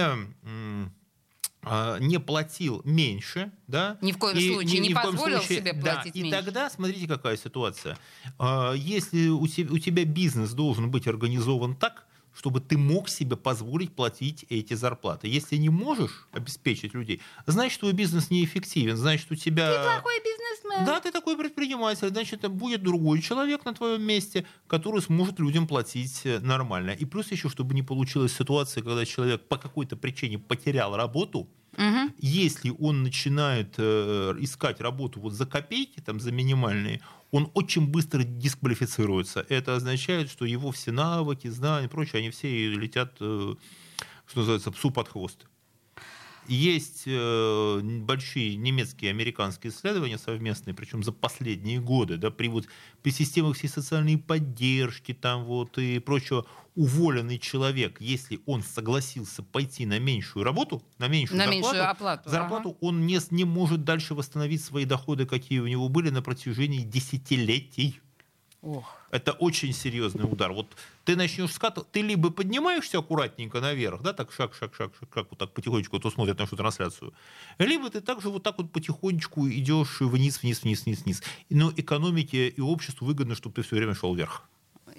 [1.99, 5.57] не платил меньше, да, Ни в коем и случае не ни в коем позволил случае-
[5.59, 6.37] себе да, платить и меньше.
[6.43, 7.97] тогда, смотрите, какая ситуация.
[8.39, 13.35] А, Если у те- у тебя бизнес должен быть организован так, чтобы ты мог себе
[13.35, 15.27] позволить платить эти зарплаты.
[15.27, 19.71] Если не можешь обеспечить людей, значит, твой бизнес неэффективен, значит, у тебя...
[19.71, 20.46] Ты плохой бизнесмен.
[20.85, 26.21] Да, ты такой предприниматель, значит, будет другой человек на твоем месте, который сможет людям платить
[26.25, 26.91] э, нормально.
[26.91, 32.13] И плюс еще, чтобы не получилась ситуация, когда человек по какой-то причине потерял работу, Мгм.
[32.17, 38.23] если он начинает э, искать работу вот за копейки, там, за минимальные, он очень быстро
[38.23, 39.45] дисквалифицируется.
[39.49, 43.55] Это означает, что его все навыки, знания и прочее, они все летят, э,
[44.27, 45.45] что называется, псу под хвост.
[46.47, 52.67] Есть э, большие немецкие и американские исследования совместные, причем за последние годы, да, при, вот,
[53.01, 59.85] при системах всей социальной поддержки там, вот, и прочего, уволенный человек, если он согласился пойти
[59.85, 64.13] на меньшую работу, на меньшую На зарплату, меньшую оплату, зарплату он не, не может дальше
[64.13, 67.99] восстановить свои доходы, какие у него были на протяжении десятилетий.
[68.67, 68.83] Ох.
[69.11, 70.51] Это очень серьезный удар.
[70.51, 70.67] Вот
[71.05, 75.27] ты начнешь скатывать, ты либо поднимаешься аккуратненько наверх, да, так шаг, шаг, шаг, шаг, как
[75.29, 77.13] вот так потихонечку, кто смотрит нашу трансляцию,
[77.59, 81.23] либо ты также вот так вот потихонечку идешь вниз, вниз, вниз, вниз, вниз.
[81.49, 84.43] Но экономике и обществу выгодно, чтобы ты все время шел вверх.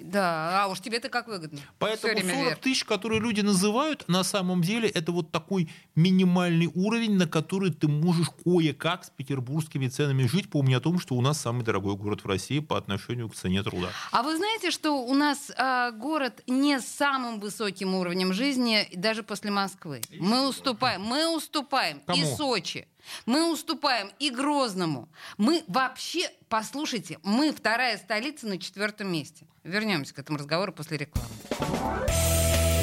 [0.03, 1.59] Да, а уж тебе-то как выгодно.
[1.77, 2.59] Поэтому Всё время 40 вверх.
[2.59, 7.87] тысяч, которые люди называют, на самом деле это вот такой минимальный уровень, на который ты
[7.87, 12.23] можешь кое-как с петербургскими ценами жить, помня о том, что у нас самый дорогой город
[12.23, 13.89] в России по отношению к цене труда.
[14.11, 19.23] А вы знаете, что у нас а, город не с самым высоким уровнем жизни даже
[19.23, 20.01] после Москвы?
[20.19, 22.35] Мы уступаем, мы уступаем и Кому?
[22.37, 22.87] Сочи.
[23.25, 25.09] Мы уступаем и Грозному.
[25.37, 29.47] Мы вообще, послушайте, мы вторая столица на четвертом месте.
[29.63, 31.29] Вернемся к этому разговору после рекламы.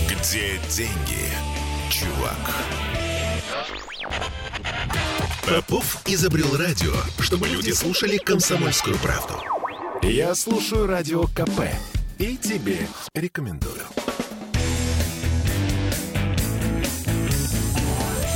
[0.09, 1.29] Где деньги,
[1.91, 2.37] чувак?
[5.47, 9.35] Попов изобрел радио, чтобы люди слушали комсомольскую правду.
[10.03, 11.71] Я слушаю радио КП
[12.19, 12.79] и тебе
[13.15, 13.83] рекомендую.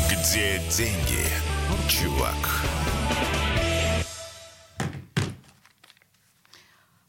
[0.09, 1.20] Где деньги,
[1.91, 2.35] чувак?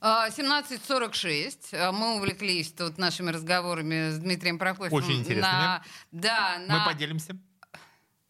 [0.03, 1.73] А, 17.46.
[1.73, 5.03] А, Мы увлеклись тут нашими разговорами с Дмитрием Прокофьевым.
[5.03, 5.51] Очень интересными.
[5.51, 6.79] на- Да, на...
[6.79, 7.37] Мы поделимся.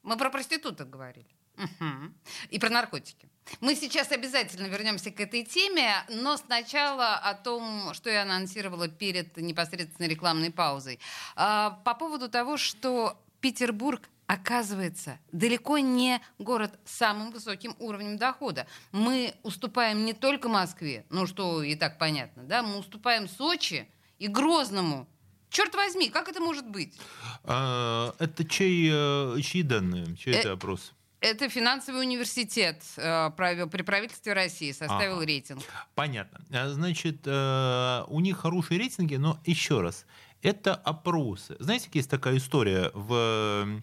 [0.04, 1.28] Мы про проституток говорили.
[1.56, 2.14] Мгм.
[2.50, 3.30] И про наркотики.
[3.62, 9.38] Мы сейчас обязательно вернемся к этой теме, но сначала о том, что я анонсировала перед
[9.38, 11.00] непосредственно рекламной паузой.
[11.36, 18.66] А, По поводу того, что Петербург оказывается далеко не город с самым высоким уровнем дохода.
[18.94, 24.28] Мы уступаем не только Москве, ну что и так понятно, да, мы уступаем Сочи и
[24.28, 25.06] Грозному.
[25.50, 26.98] Черт возьми, как это может быть?
[27.44, 30.16] А, Это чей, э, чьи данные?
[30.16, 30.94] Чей Э, это опрос?
[31.20, 35.26] Это финансовый университет э, провел при правительстве России, составил Ага.
[35.26, 35.62] рейтинг.
[35.94, 36.40] Понятно.
[36.54, 40.06] А, Значит, э, у них хорошие рейтинги, но еще раз,
[40.42, 41.58] это опросы.
[41.60, 43.82] Знаете, есть такая история в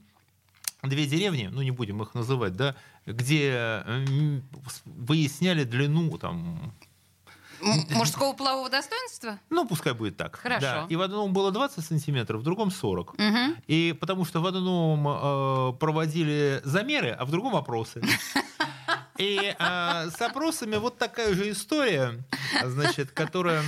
[0.82, 2.76] две деревни, ну не будем их называть, да,
[3.06, 4.40] где э,
[4.84, 6.74] выясняли длину там
[7.60, 9.40] Мужского полового достоинства?
[9.50, 10.36] Ну, пускай будет так.
[10.36, 10.60] Хорошо.
[10.60, 10.86] Да.
[10.88, 13.18] И в одном было 20 сантиметров, в другом 40.
[13.18, 13.56] Мгм.
[13.66, 18.02] И потому что в одном э, проводили замеры, а в другом опросы.
[19.18, 22.24] И э, с опросами вот такая же история,
[22.64, 23.64] значит, которая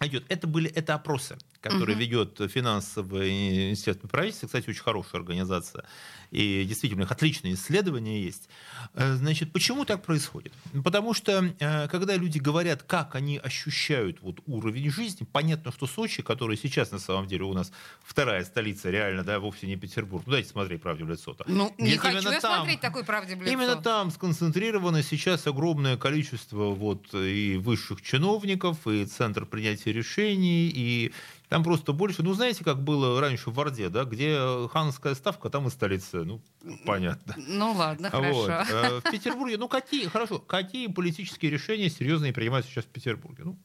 [0.00, 0.24] идет.
[0.28, 4.46] Это были это опросы, которые ведет финансовый институт правительства.
[4.46, 5.84] Кстати, очень хорошая организация.
[6.30, 8.48] И действительно, у них отличные исследования есть.
[8.94, 10.52] Э, Значит, почему так происходит?
[10.84, 16.22] Потому что, э, когда люди говорят, как они ощущают вот уровень жизни, понятно, что Сочи,
[16.22, 17.70] который сейчас на самом деле у нас
[18.02, 20.24] вторая столица, реально, да, вовсе не Петербург.
[20.26, 21.44] Ну, дайте смотреть правде в лицо-то.
[21.46, 23.52] Ну, не Ведь хочу я там- смотреть такой правде в лицо.
[23.52, 31.12] Именно там сконцентрировано сейчас огромное количество вот и высших чиновников, и центр принятия решений, и
[31.48, 34.38] там просто больше, ну знаете, как было раньше в Орде, да, где
[34.72, 36.42] ханская ставка, там и столица, ну
[36.86, 37.34] понятно.
[37.36, 38.46] Ну ладно, Вот.
[38.46, 38.72] хорошо.
[38.72, 43.44] Э, В Петербурге, ну какие, хорошо, какие политические решения серьезные принимаются сейчас в Петербурге?
[43.44, 43.58] Ну,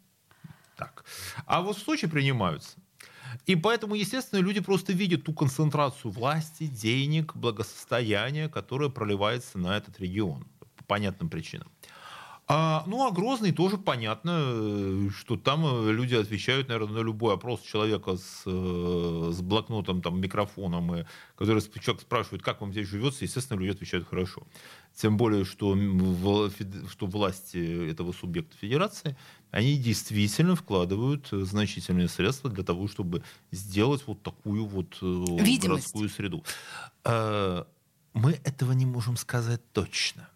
[0.75, 1.05] так.
[1.45, 2.77] А вот в Сочи принимаются.
[3.45, 9.99] И поэтому, естественно, люди просто видят ту концентрацию власти, денег, благосостояния, которая проливается на этот
[9.99, 11.71] регион по понятным причинам.
[12.51, 17.35] А, ну, а Грозный тоже понятно, э, что там э, люди отвечают, наверное, на любой
[17.35, 22.87] опрос человека с, э, с блокнотом, там, микрофоном, и, который человек спрашивает, как вам здесь
[22.87, 24.47] живется, естественно, люди отвечают хорошо.
[24.95, 25.77] Тем более, что,
[26.89, 29.15] что власти этого субъекта федерации,
[29.51, 33.21] они действительно вкладывают значительные средства для того, чтобы
[33.51, 35.67] сделать вот такую вот Видимость.
[35.67, 36.43] городскую среду.
[37.05, 40.28] Мы этого не можем сказать точно.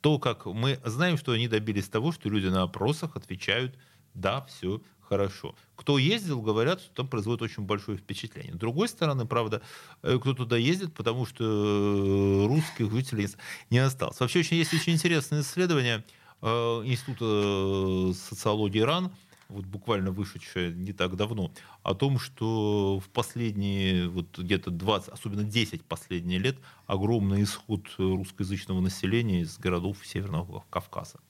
[0.00, 3.76] То, как мы знаем, что они добились того, что люди на опросах отвечают
[4.14, 5.54] «да, все хорошо».
[5.76, 8.54] Кто ездил, говорят, что там производит очень большое впечатление.
[8.54, 9.60] С другой стороны, правда,
[10.02, 13.28] э, кто туда ездит, потому что э, русских жителей
[13.68, 14.20] не осталось.
[14.20, 16.04] Вообще очень, есть очень интересное исследование
[16.40, 16.46] э,
[16.84, 19.12] Института социологии РАН,
[19.50, 25.44] вот буквально вышедшее не так давно, о том, что в последние вот где-то 20, особенно
[25.44, 31.20] 10 последние лет, огромный исход русскоязычного населения из городов Северного Кавказа.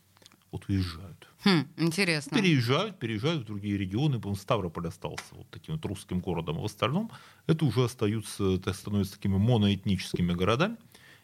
[0.53, 1.29] вот уезжают.
[1.45, 2.37] Хм, интересно.
[2.37, 4.19] Переезжают, переезжают в другие регионы.
[4.19, 6.59] По-моему, Ставрополь остался вот таким вот русским городом.
[6.59, 7.11] А в остальном
[7.47, 10.77] это уже остаются, это становятся такими моноэтническими городами.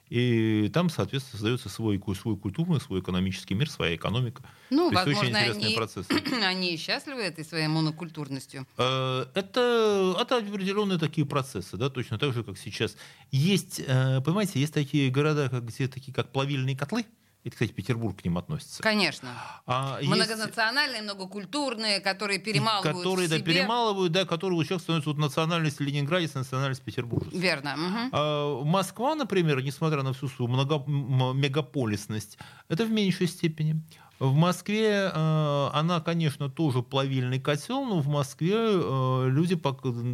[0.08, 4.42] И там, соответственно, создается свой, свой культурный, свой экономический мир, своя экономика.
[4.70, 6.12] Ну, То есть очень возможно, интересные они, процессы.
[6.44, 8.66] они счастливы этой своей монокультурностью.
[8.78, 12.96] Э, Это, это определенные такие процессы, да, точно так же, как сейчас.
[13.32, 17.04] Есть, э, понимаете, есть такие города, как, где такие, как плавильные котлы,
[17.46, 18.82] это, кстати, Петербург к ним относится.
[18.82, 19.28] Конечно.
[19.66, 23.54] А есть- Многонациональные, многокультурные, которые перемалывают которые да, себе.
[23.54, 27.32] перемалывают, да, которые у человека становятся вот национальность Ленинградец, национальность Петербуржец.
[27.32, 27.76] Верно.
[27.76, 28.08] мгм.
[28.12, 30.84] А Москва, например, несмотря на всю свою много-
[31.34, 32.38] мегаполисность,
[32.68, 33.80] это в меньшей степени.
[34.18, 39.60] В Москве э, она, конечно, тоже плавильный котел, но в Москве э, люди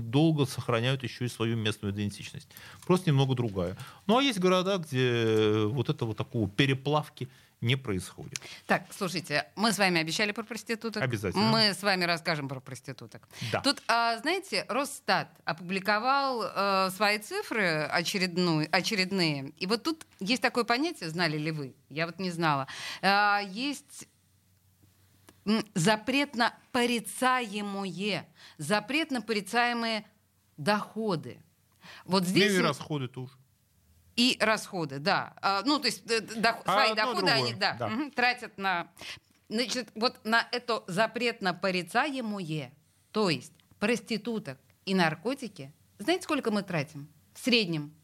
[0.01, 2.49] долго сохраняют еще и свою местную идентичность.
[2.85, 3.77] Просто немного другая.
[4.09, 7.29] Ну а есть города, где вот этого такого переплавки
[7.63, 8.39] не происходит.
[8.67, 11.03] Так, слушайте, мы с вами обещали про проституток.
[11.03, 11.45] Обязательно.
[11.45, 13.29] Мы с вами расскажем про проституток.
[13.53, 13.61] Да.
[13.61, 19.51] Тут, а, знаете, Росстат опубликовал э, свои цифры очередную, очередные.
[19.59, 21.75] И вот тут есть такое понятие, знали ли вы?
[21.89, 22.67] Я вот не знала.
[23.01, 24.09] А, есть
[25.47, 30.05] м, запрет на порицаемое, запрет на порицаемые
[30.57, 31.39] доходы.
[32.05, 32.53] Вот здесь...
[32.53, 33.33] Ну и расходы тоже.
[34.17, 35.33] И расходы, да.
[35.41, 37.89] А, ну, то есть э, дох- А свои доходы другое, они да, да.
[37.89, 38.89] мгм, тратят на...
[39.49, 42.73] Значит, вот на это запретно порицаемое,
[43.11, 47.09] то есть проституток и наркотики, знаете, сколько мы тратим?
[47.35, 47.95] В среднем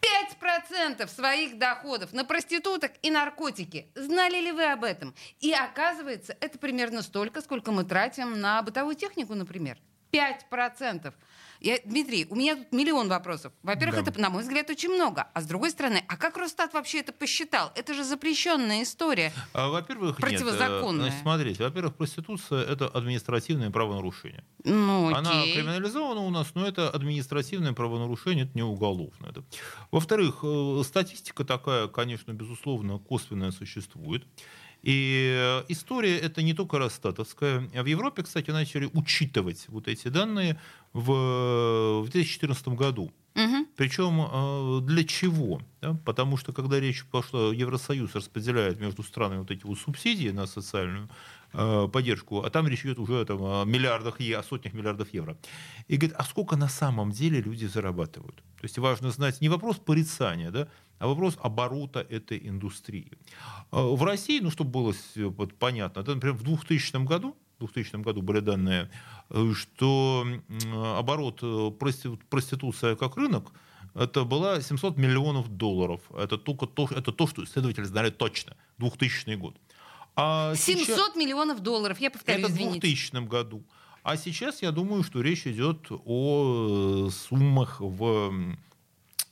[0.00, 3.90] 5% своих доходов на проституток и наркотики.
[3.94, 5.14] Знали ли вы об этом?
[5.40, 9.78] И оказывается, это примерно столько, сколько мы тратим на бытовую технику, например.
[10.12, 11.12] 5%.
[11.60, 13.52] Я, Дмитрий, у меня тут миллион вопросов.
[13.62, 14.10] Во-первых, Да.
[14.10, 15.26] это, на мой взгляд, очень много.
[15.34, 17.70] А с другой стороны, а как Росстат вообще это посчитал?
[17.74, 19.30] Это же запрещенная история.
[19.52, 20.30] А, Во-первых, нет.
[20.30, 21.08] Противозаконное.
[21.08, 24.42] Э, Значит, смотрите, во-первых, проституция это административное правонарушение.
[24.64, 25.54] Ну, Она окей.
[25.56, 29.34] криминализована у нас, но это административное правонарушение, это не уголовное.
[29.90, 34.24] Во-вторых, э, статистика такая, конечно, безусловно, косвенная существует.
[34.82, 37.60] И э, история это не только Росстатовская.
[37.60, 40.58] В Европе, кстати, начали учитывать вот эти данные
[40.92, 43.12] в, в 2014 году.
[43.34, 43.66] Мгм.
[43.76, 45.60] Причем э, для чего?
[46.04, 51.08] Потому что когда речь пошла, Евросоюз распределяет между странами вот эти вот субсидии на социальную
[51.52, 55.36] э, поддержку, а там речь идет уже там, о миллиардах, е- о сотнях миллиардов евро.
[55.88, 58.36] И говорит, а сколько на самом деле люди зарабатывают?
[58.36, 60.66] То есть важно знать не вопрос порицания, да,
[60.98, 63.12] а вопрос оборота этой индустрии.
[63.72, 64.94] Э, В России, ну, чтобы было
[65.58, 68.90] понятно, это, например, в 2000 году, 2000 году были данные,
[69.30, 73.52] э, что м, оборот э, прости- проституция как рынок
[73.94, 76.00] это было 700 миллионов долларов.
[76.16, 78.56] Это только то, это то, что исследователи знали точно.
[78.78, 79.54] 2000 год.
[80.16, 82.80] А 700 сейчас- миллионов долларов, я повторю, это в извините.
[82.80, 83.62] 2000 году.
[84.02, 88.32] А сейчас я думаю, что речь идет о э, суммах в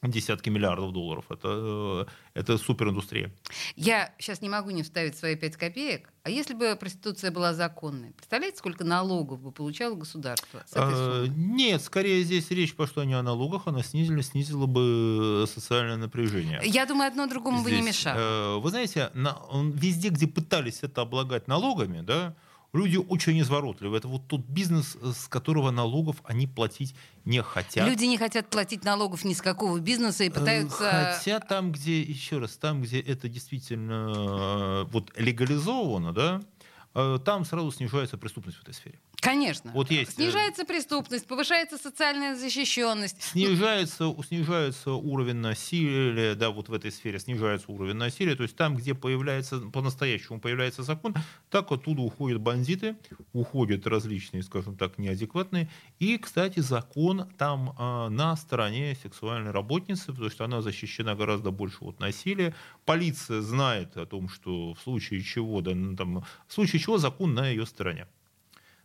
[0.03, 1.24] десятки миллиардов долларов.
[1.30, 3.32] Это, э, это супериндустрия.
[3.74, 6.12] Я сейчас не могу не вставить свои 5 копеек.
[6.22, 11.28] А если бы проституция была законной, представляете, сколько налогов бы получало государство Э, суммы?
[11.36, 16.61] Нет, скорее здесь речь пошла не о налогах, она снизила, снизила бы социальное напряжение.
[16.64, 17.96] Я думаю, одно другому бы не здесь.
[17.99, 18.18] мешало.
[18.18, 19.38] Э, Вы знаете, на-
[19.74, 22.34] везде, где пытались это облагать налогами, да,
[22.73, 23.97] люди очень изворотливы.
[23.97, 26.95] Это вот тот бизнес, с которого налогов они платить
[27.25, 27.89] не хотят.
[27.89, 31.14] Люди не хотят платить налогов ни с какого бизнеса и Э, пытаются...
[31.16, 36.57] Хотя там, где, еще раз, там, где это действительно э, вот, легализовано, да, э,
[36.93, 38.99] там сразу снижается преступность в этой сфере.
[39.20, 39.72] Конечно.
[39.74, 43.20] Вот есть, э, Снижается преступность, повышается социальная защищенность.
[43.20, 48.76] Снижается, снижается уровень насилия, да, вот в этой сфере снижается уровень насилия, то есть там,
[48.76, 51.16] где появляется, по-настоящему появляется закон,
[51.51, 52.97] так оттуда уходят бандиты,
[53.32, 55.68] уходят различные, скажем так, неадекватные,
[55.99, 61.78] и, кстати, закон там а, на стороне сексуальной работницы, потому что она защищена гораздо больше
[61.80, 66.78] от насилия, полиция знает о том, что в случае чего, да, ну, там, в случае
[66.79, 68.07] чего закон на ее стороне.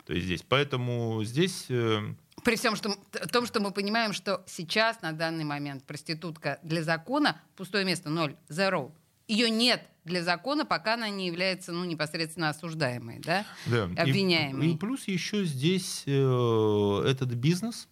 [0.05, 2.01] То есть здесь, поэтому здесь э,
[2.43, 2.93] При всем что,
[3.31, 8.35] том, что мы понимаем, что сейчас, на данный момент, проститутка для закона пустое место, ноль,
[8.49, 8.91] zero.
[9.27, 13.45] Ее нет для закона, пока она не является ну, непосредственно осуждаемой, да?
[13.67, 13.85] Да.
[13.85, 14.71] И- обвиняемый.
[14.71, 17.87] И, плюс еще здесь э, этот бизнес,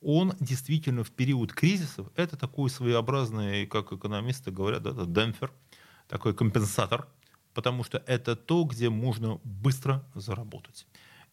[0.00, 5.52] он действительно в период кризисов, это такой своеобразный, как экономисты говорят, да, это демпфер,
[6.08, 7.06] такой компенсатор,
[7.54, 10.86] потому что это то, где можно быстро заработать.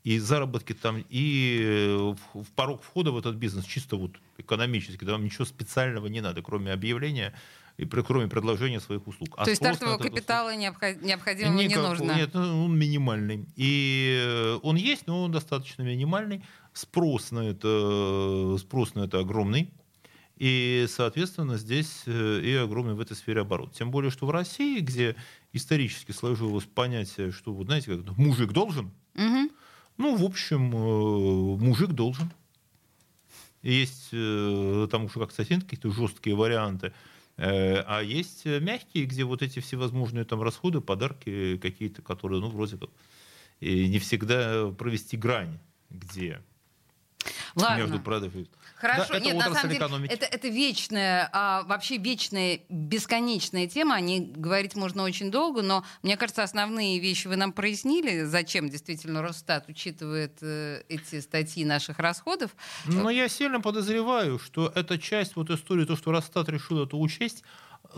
[0.03, 5.23] И заработки там, и э, в порог входа в этот бизнес чисто вот экономически, там
[5.25, 7.33] ничего специального не надо, кроме объявления
[7.77, 9.35] и при- кроме предложения своих услуг.
[9.37, 12.13] А То есть стартового услуг- капитала необхо- необходимого не нужно.
[12.15, 13.45] Нет, ну, он минимальный.
[13.57, 16.41] И э, он есть, но он достаточно минимальный.
[16.73, 19.69] Спрос на это, спрос на это огромный.
[20.37, 23.73] И, соответственно, здесь э, и огромный в этой сфере оборот.
[23.73, 25.15] Тем более, что в России, где
[25.53, 29.49] исторически сложилось понятие, что, вот знаете, как мужик должен, Мгм.
[29.97, 32.31] ну, в общем, э, мужик должен.
[33.63, 36.93] Есть э, там уже как совсем какие-то жесткие варианты.
[37.37, 42.77] Э, А есть мягкие, где вот эти всевозможные там расходы, подарки какие-то, которые, ну, вроде
[42.77, 42.89] как,
[43.61, 46.41] не всегда провести грань, где
[47.61, 47.81] Ладно.
[47.81, 48.49] между продажей.
[48.75, 50.11] Хорошо, Да, это нет, на самом деле, экономики.
[50.11, 53.95] это, это вечная, а, вообще вечная, бесконечная тема.
[53.95, 58.69] О ней говорить можно очень долго, но мне кажется, основные вещи вы нам прояснили, зачем
[58.69, 62.51] действительно Росстат учитывает э, эти статьи наших расходов.
[62.85, 67.43] Но я сильно подозреваю, что эта часть вот истории, то, что Росстат решил это учесть,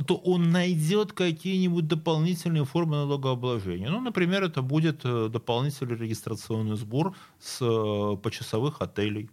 [0.06, 3.90] то он найдет какие-нибудь дополнительные формы налогообложения.
[3.90, 9.30] Ну, например, это будет э, дополнительный регистрационный сбор с э, почасовых отелей,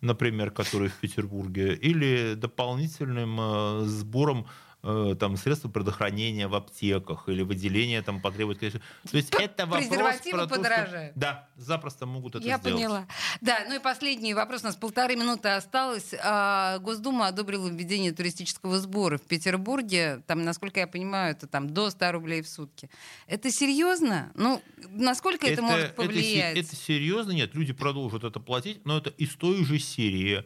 [0.00, 4.46] например, которые в Петербурге, или дополнительным э, сбором
[4.82, 8.60] там, средств предохранения в аптеках или выделение там потребует.
[8.60, 8.66] То
[9.12, 11.12] есть это вопрос Презервативы про то, что- подорожают.
[11.16, 12.76] Да, запросто могут это Я сделать.
[12.76, 13.06] поняла.
[13.42, 14.62] Да, ну и последний вопрос.
[14.62, 16.14] У нас полторы минуты осталось.
[16.22, 20.22] А, Госдума одобрила введение туристического сбора в Петербурге.
[20.26, 22.88] Там, насколько я понимаю, это там до 100 рублей в сутки.
[23.26, 24.32] Это серьезно?
[24.34, 26.56] Ну, насколько это, может се- повлиять?
[26.56, 30.44] Это, серьезно, нет, люди продолжат это платить, но это из той же серии.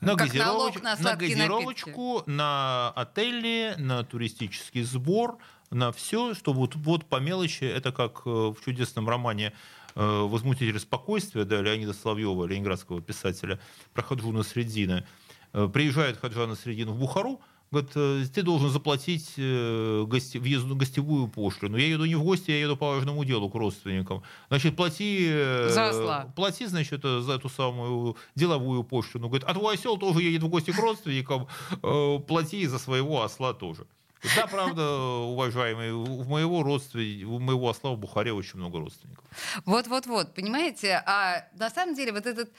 [0.00, 5.38] На, Как налог газировоч- на на сладкие газировочку, на отели, на туристический сбор,
[5.70, 9.52] на все, что вот, вот по мелочи, это как э, в чудесном романе
[9.94, 13.58] э, «Возмутитель спокойствия» да, Леонида Соловьева, ленинградского писателя,
[13.94, 15.06] про Хаджуна Средина.
[15.52, 17.40] Э, Приезжает Хаджана Средин в Бухару,
[17.82, 21.76] ты должен заплатить э, гости, въездную гостевую пошлину.
[21.76, 24.22] Я еду не в гости, я еду по важному делу к родственникам.
[24.48, 25.26] Значит, плати...
[25.30, 26.32] э, За осла.
[26.36, 29.28] Плати, значит, э, за эту самую деловую пошлину.
[29.28, 31.48] Говорит, а твой осел тоже едет в гости к родственникам,
[31.82, 33.86] э, плати за своего осла тоже.
[34.34, 39.24] Да, правда, уважаемый, у моего родственника, у моего осла в Бухаре очень много родственников.
[39.64, 41.02] Вот-вот-вот, понимаете?
[41.06, 42.50] А на самом деле вот этот,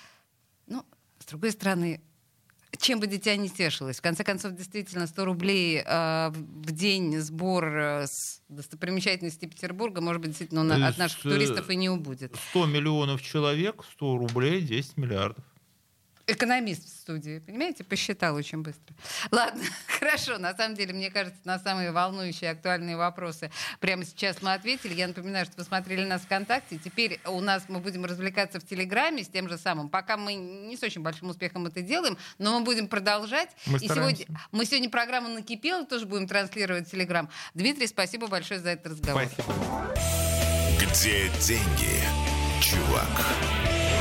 [0.68, 0.86] ну,
[1.20, 2.02] с другой стороны,
[2.78, 3.98] чем бы дитя не тешилось.
[3.98, 10.22] В конце концов, действительно, 100 рублей э, в день сбор э, с достопримечательностей Петербурга, может
[10.22, 12.36] быть, действительно, он от наших э, туристов и не убудет.
[12.52, 15.44] 100 миллионов человек, 100 рублей, 10 миллиардов.
[16.30, 18.94] Экономист в студии, понимаете, посчитал очень быстро.
[19.32, 23.50] Ладно, хорошо, на самом деле, мне кажется, на самые волнующие актуальные вопросы
[23.80, 24.94] прямо сейчас мы ответили.
[24.94, 26.80] Я напоминаю, что вы смотрели нас ВКонтакте.
[26.84, 29.88] Теперь у нас мы будем развлекаться в Телеграме с тем же самым.
[29.88, 33.52] Пока мы не с очень большим успехом это делаем, но мы будем продолжать.
[33.66, 34.24] Мы И стараемся.
[34.24, 37.30] сегодня, мы сегодня программу «Накипело» тоже будем транслировать в Телеграм.
[37.54, 39.24] Дмитрий, спасибо большое за этот разговор.
[39.28, 39.56] Спасибо.
[40.78, 42.02] Где деньги,
[42.62, 43.08] чувак?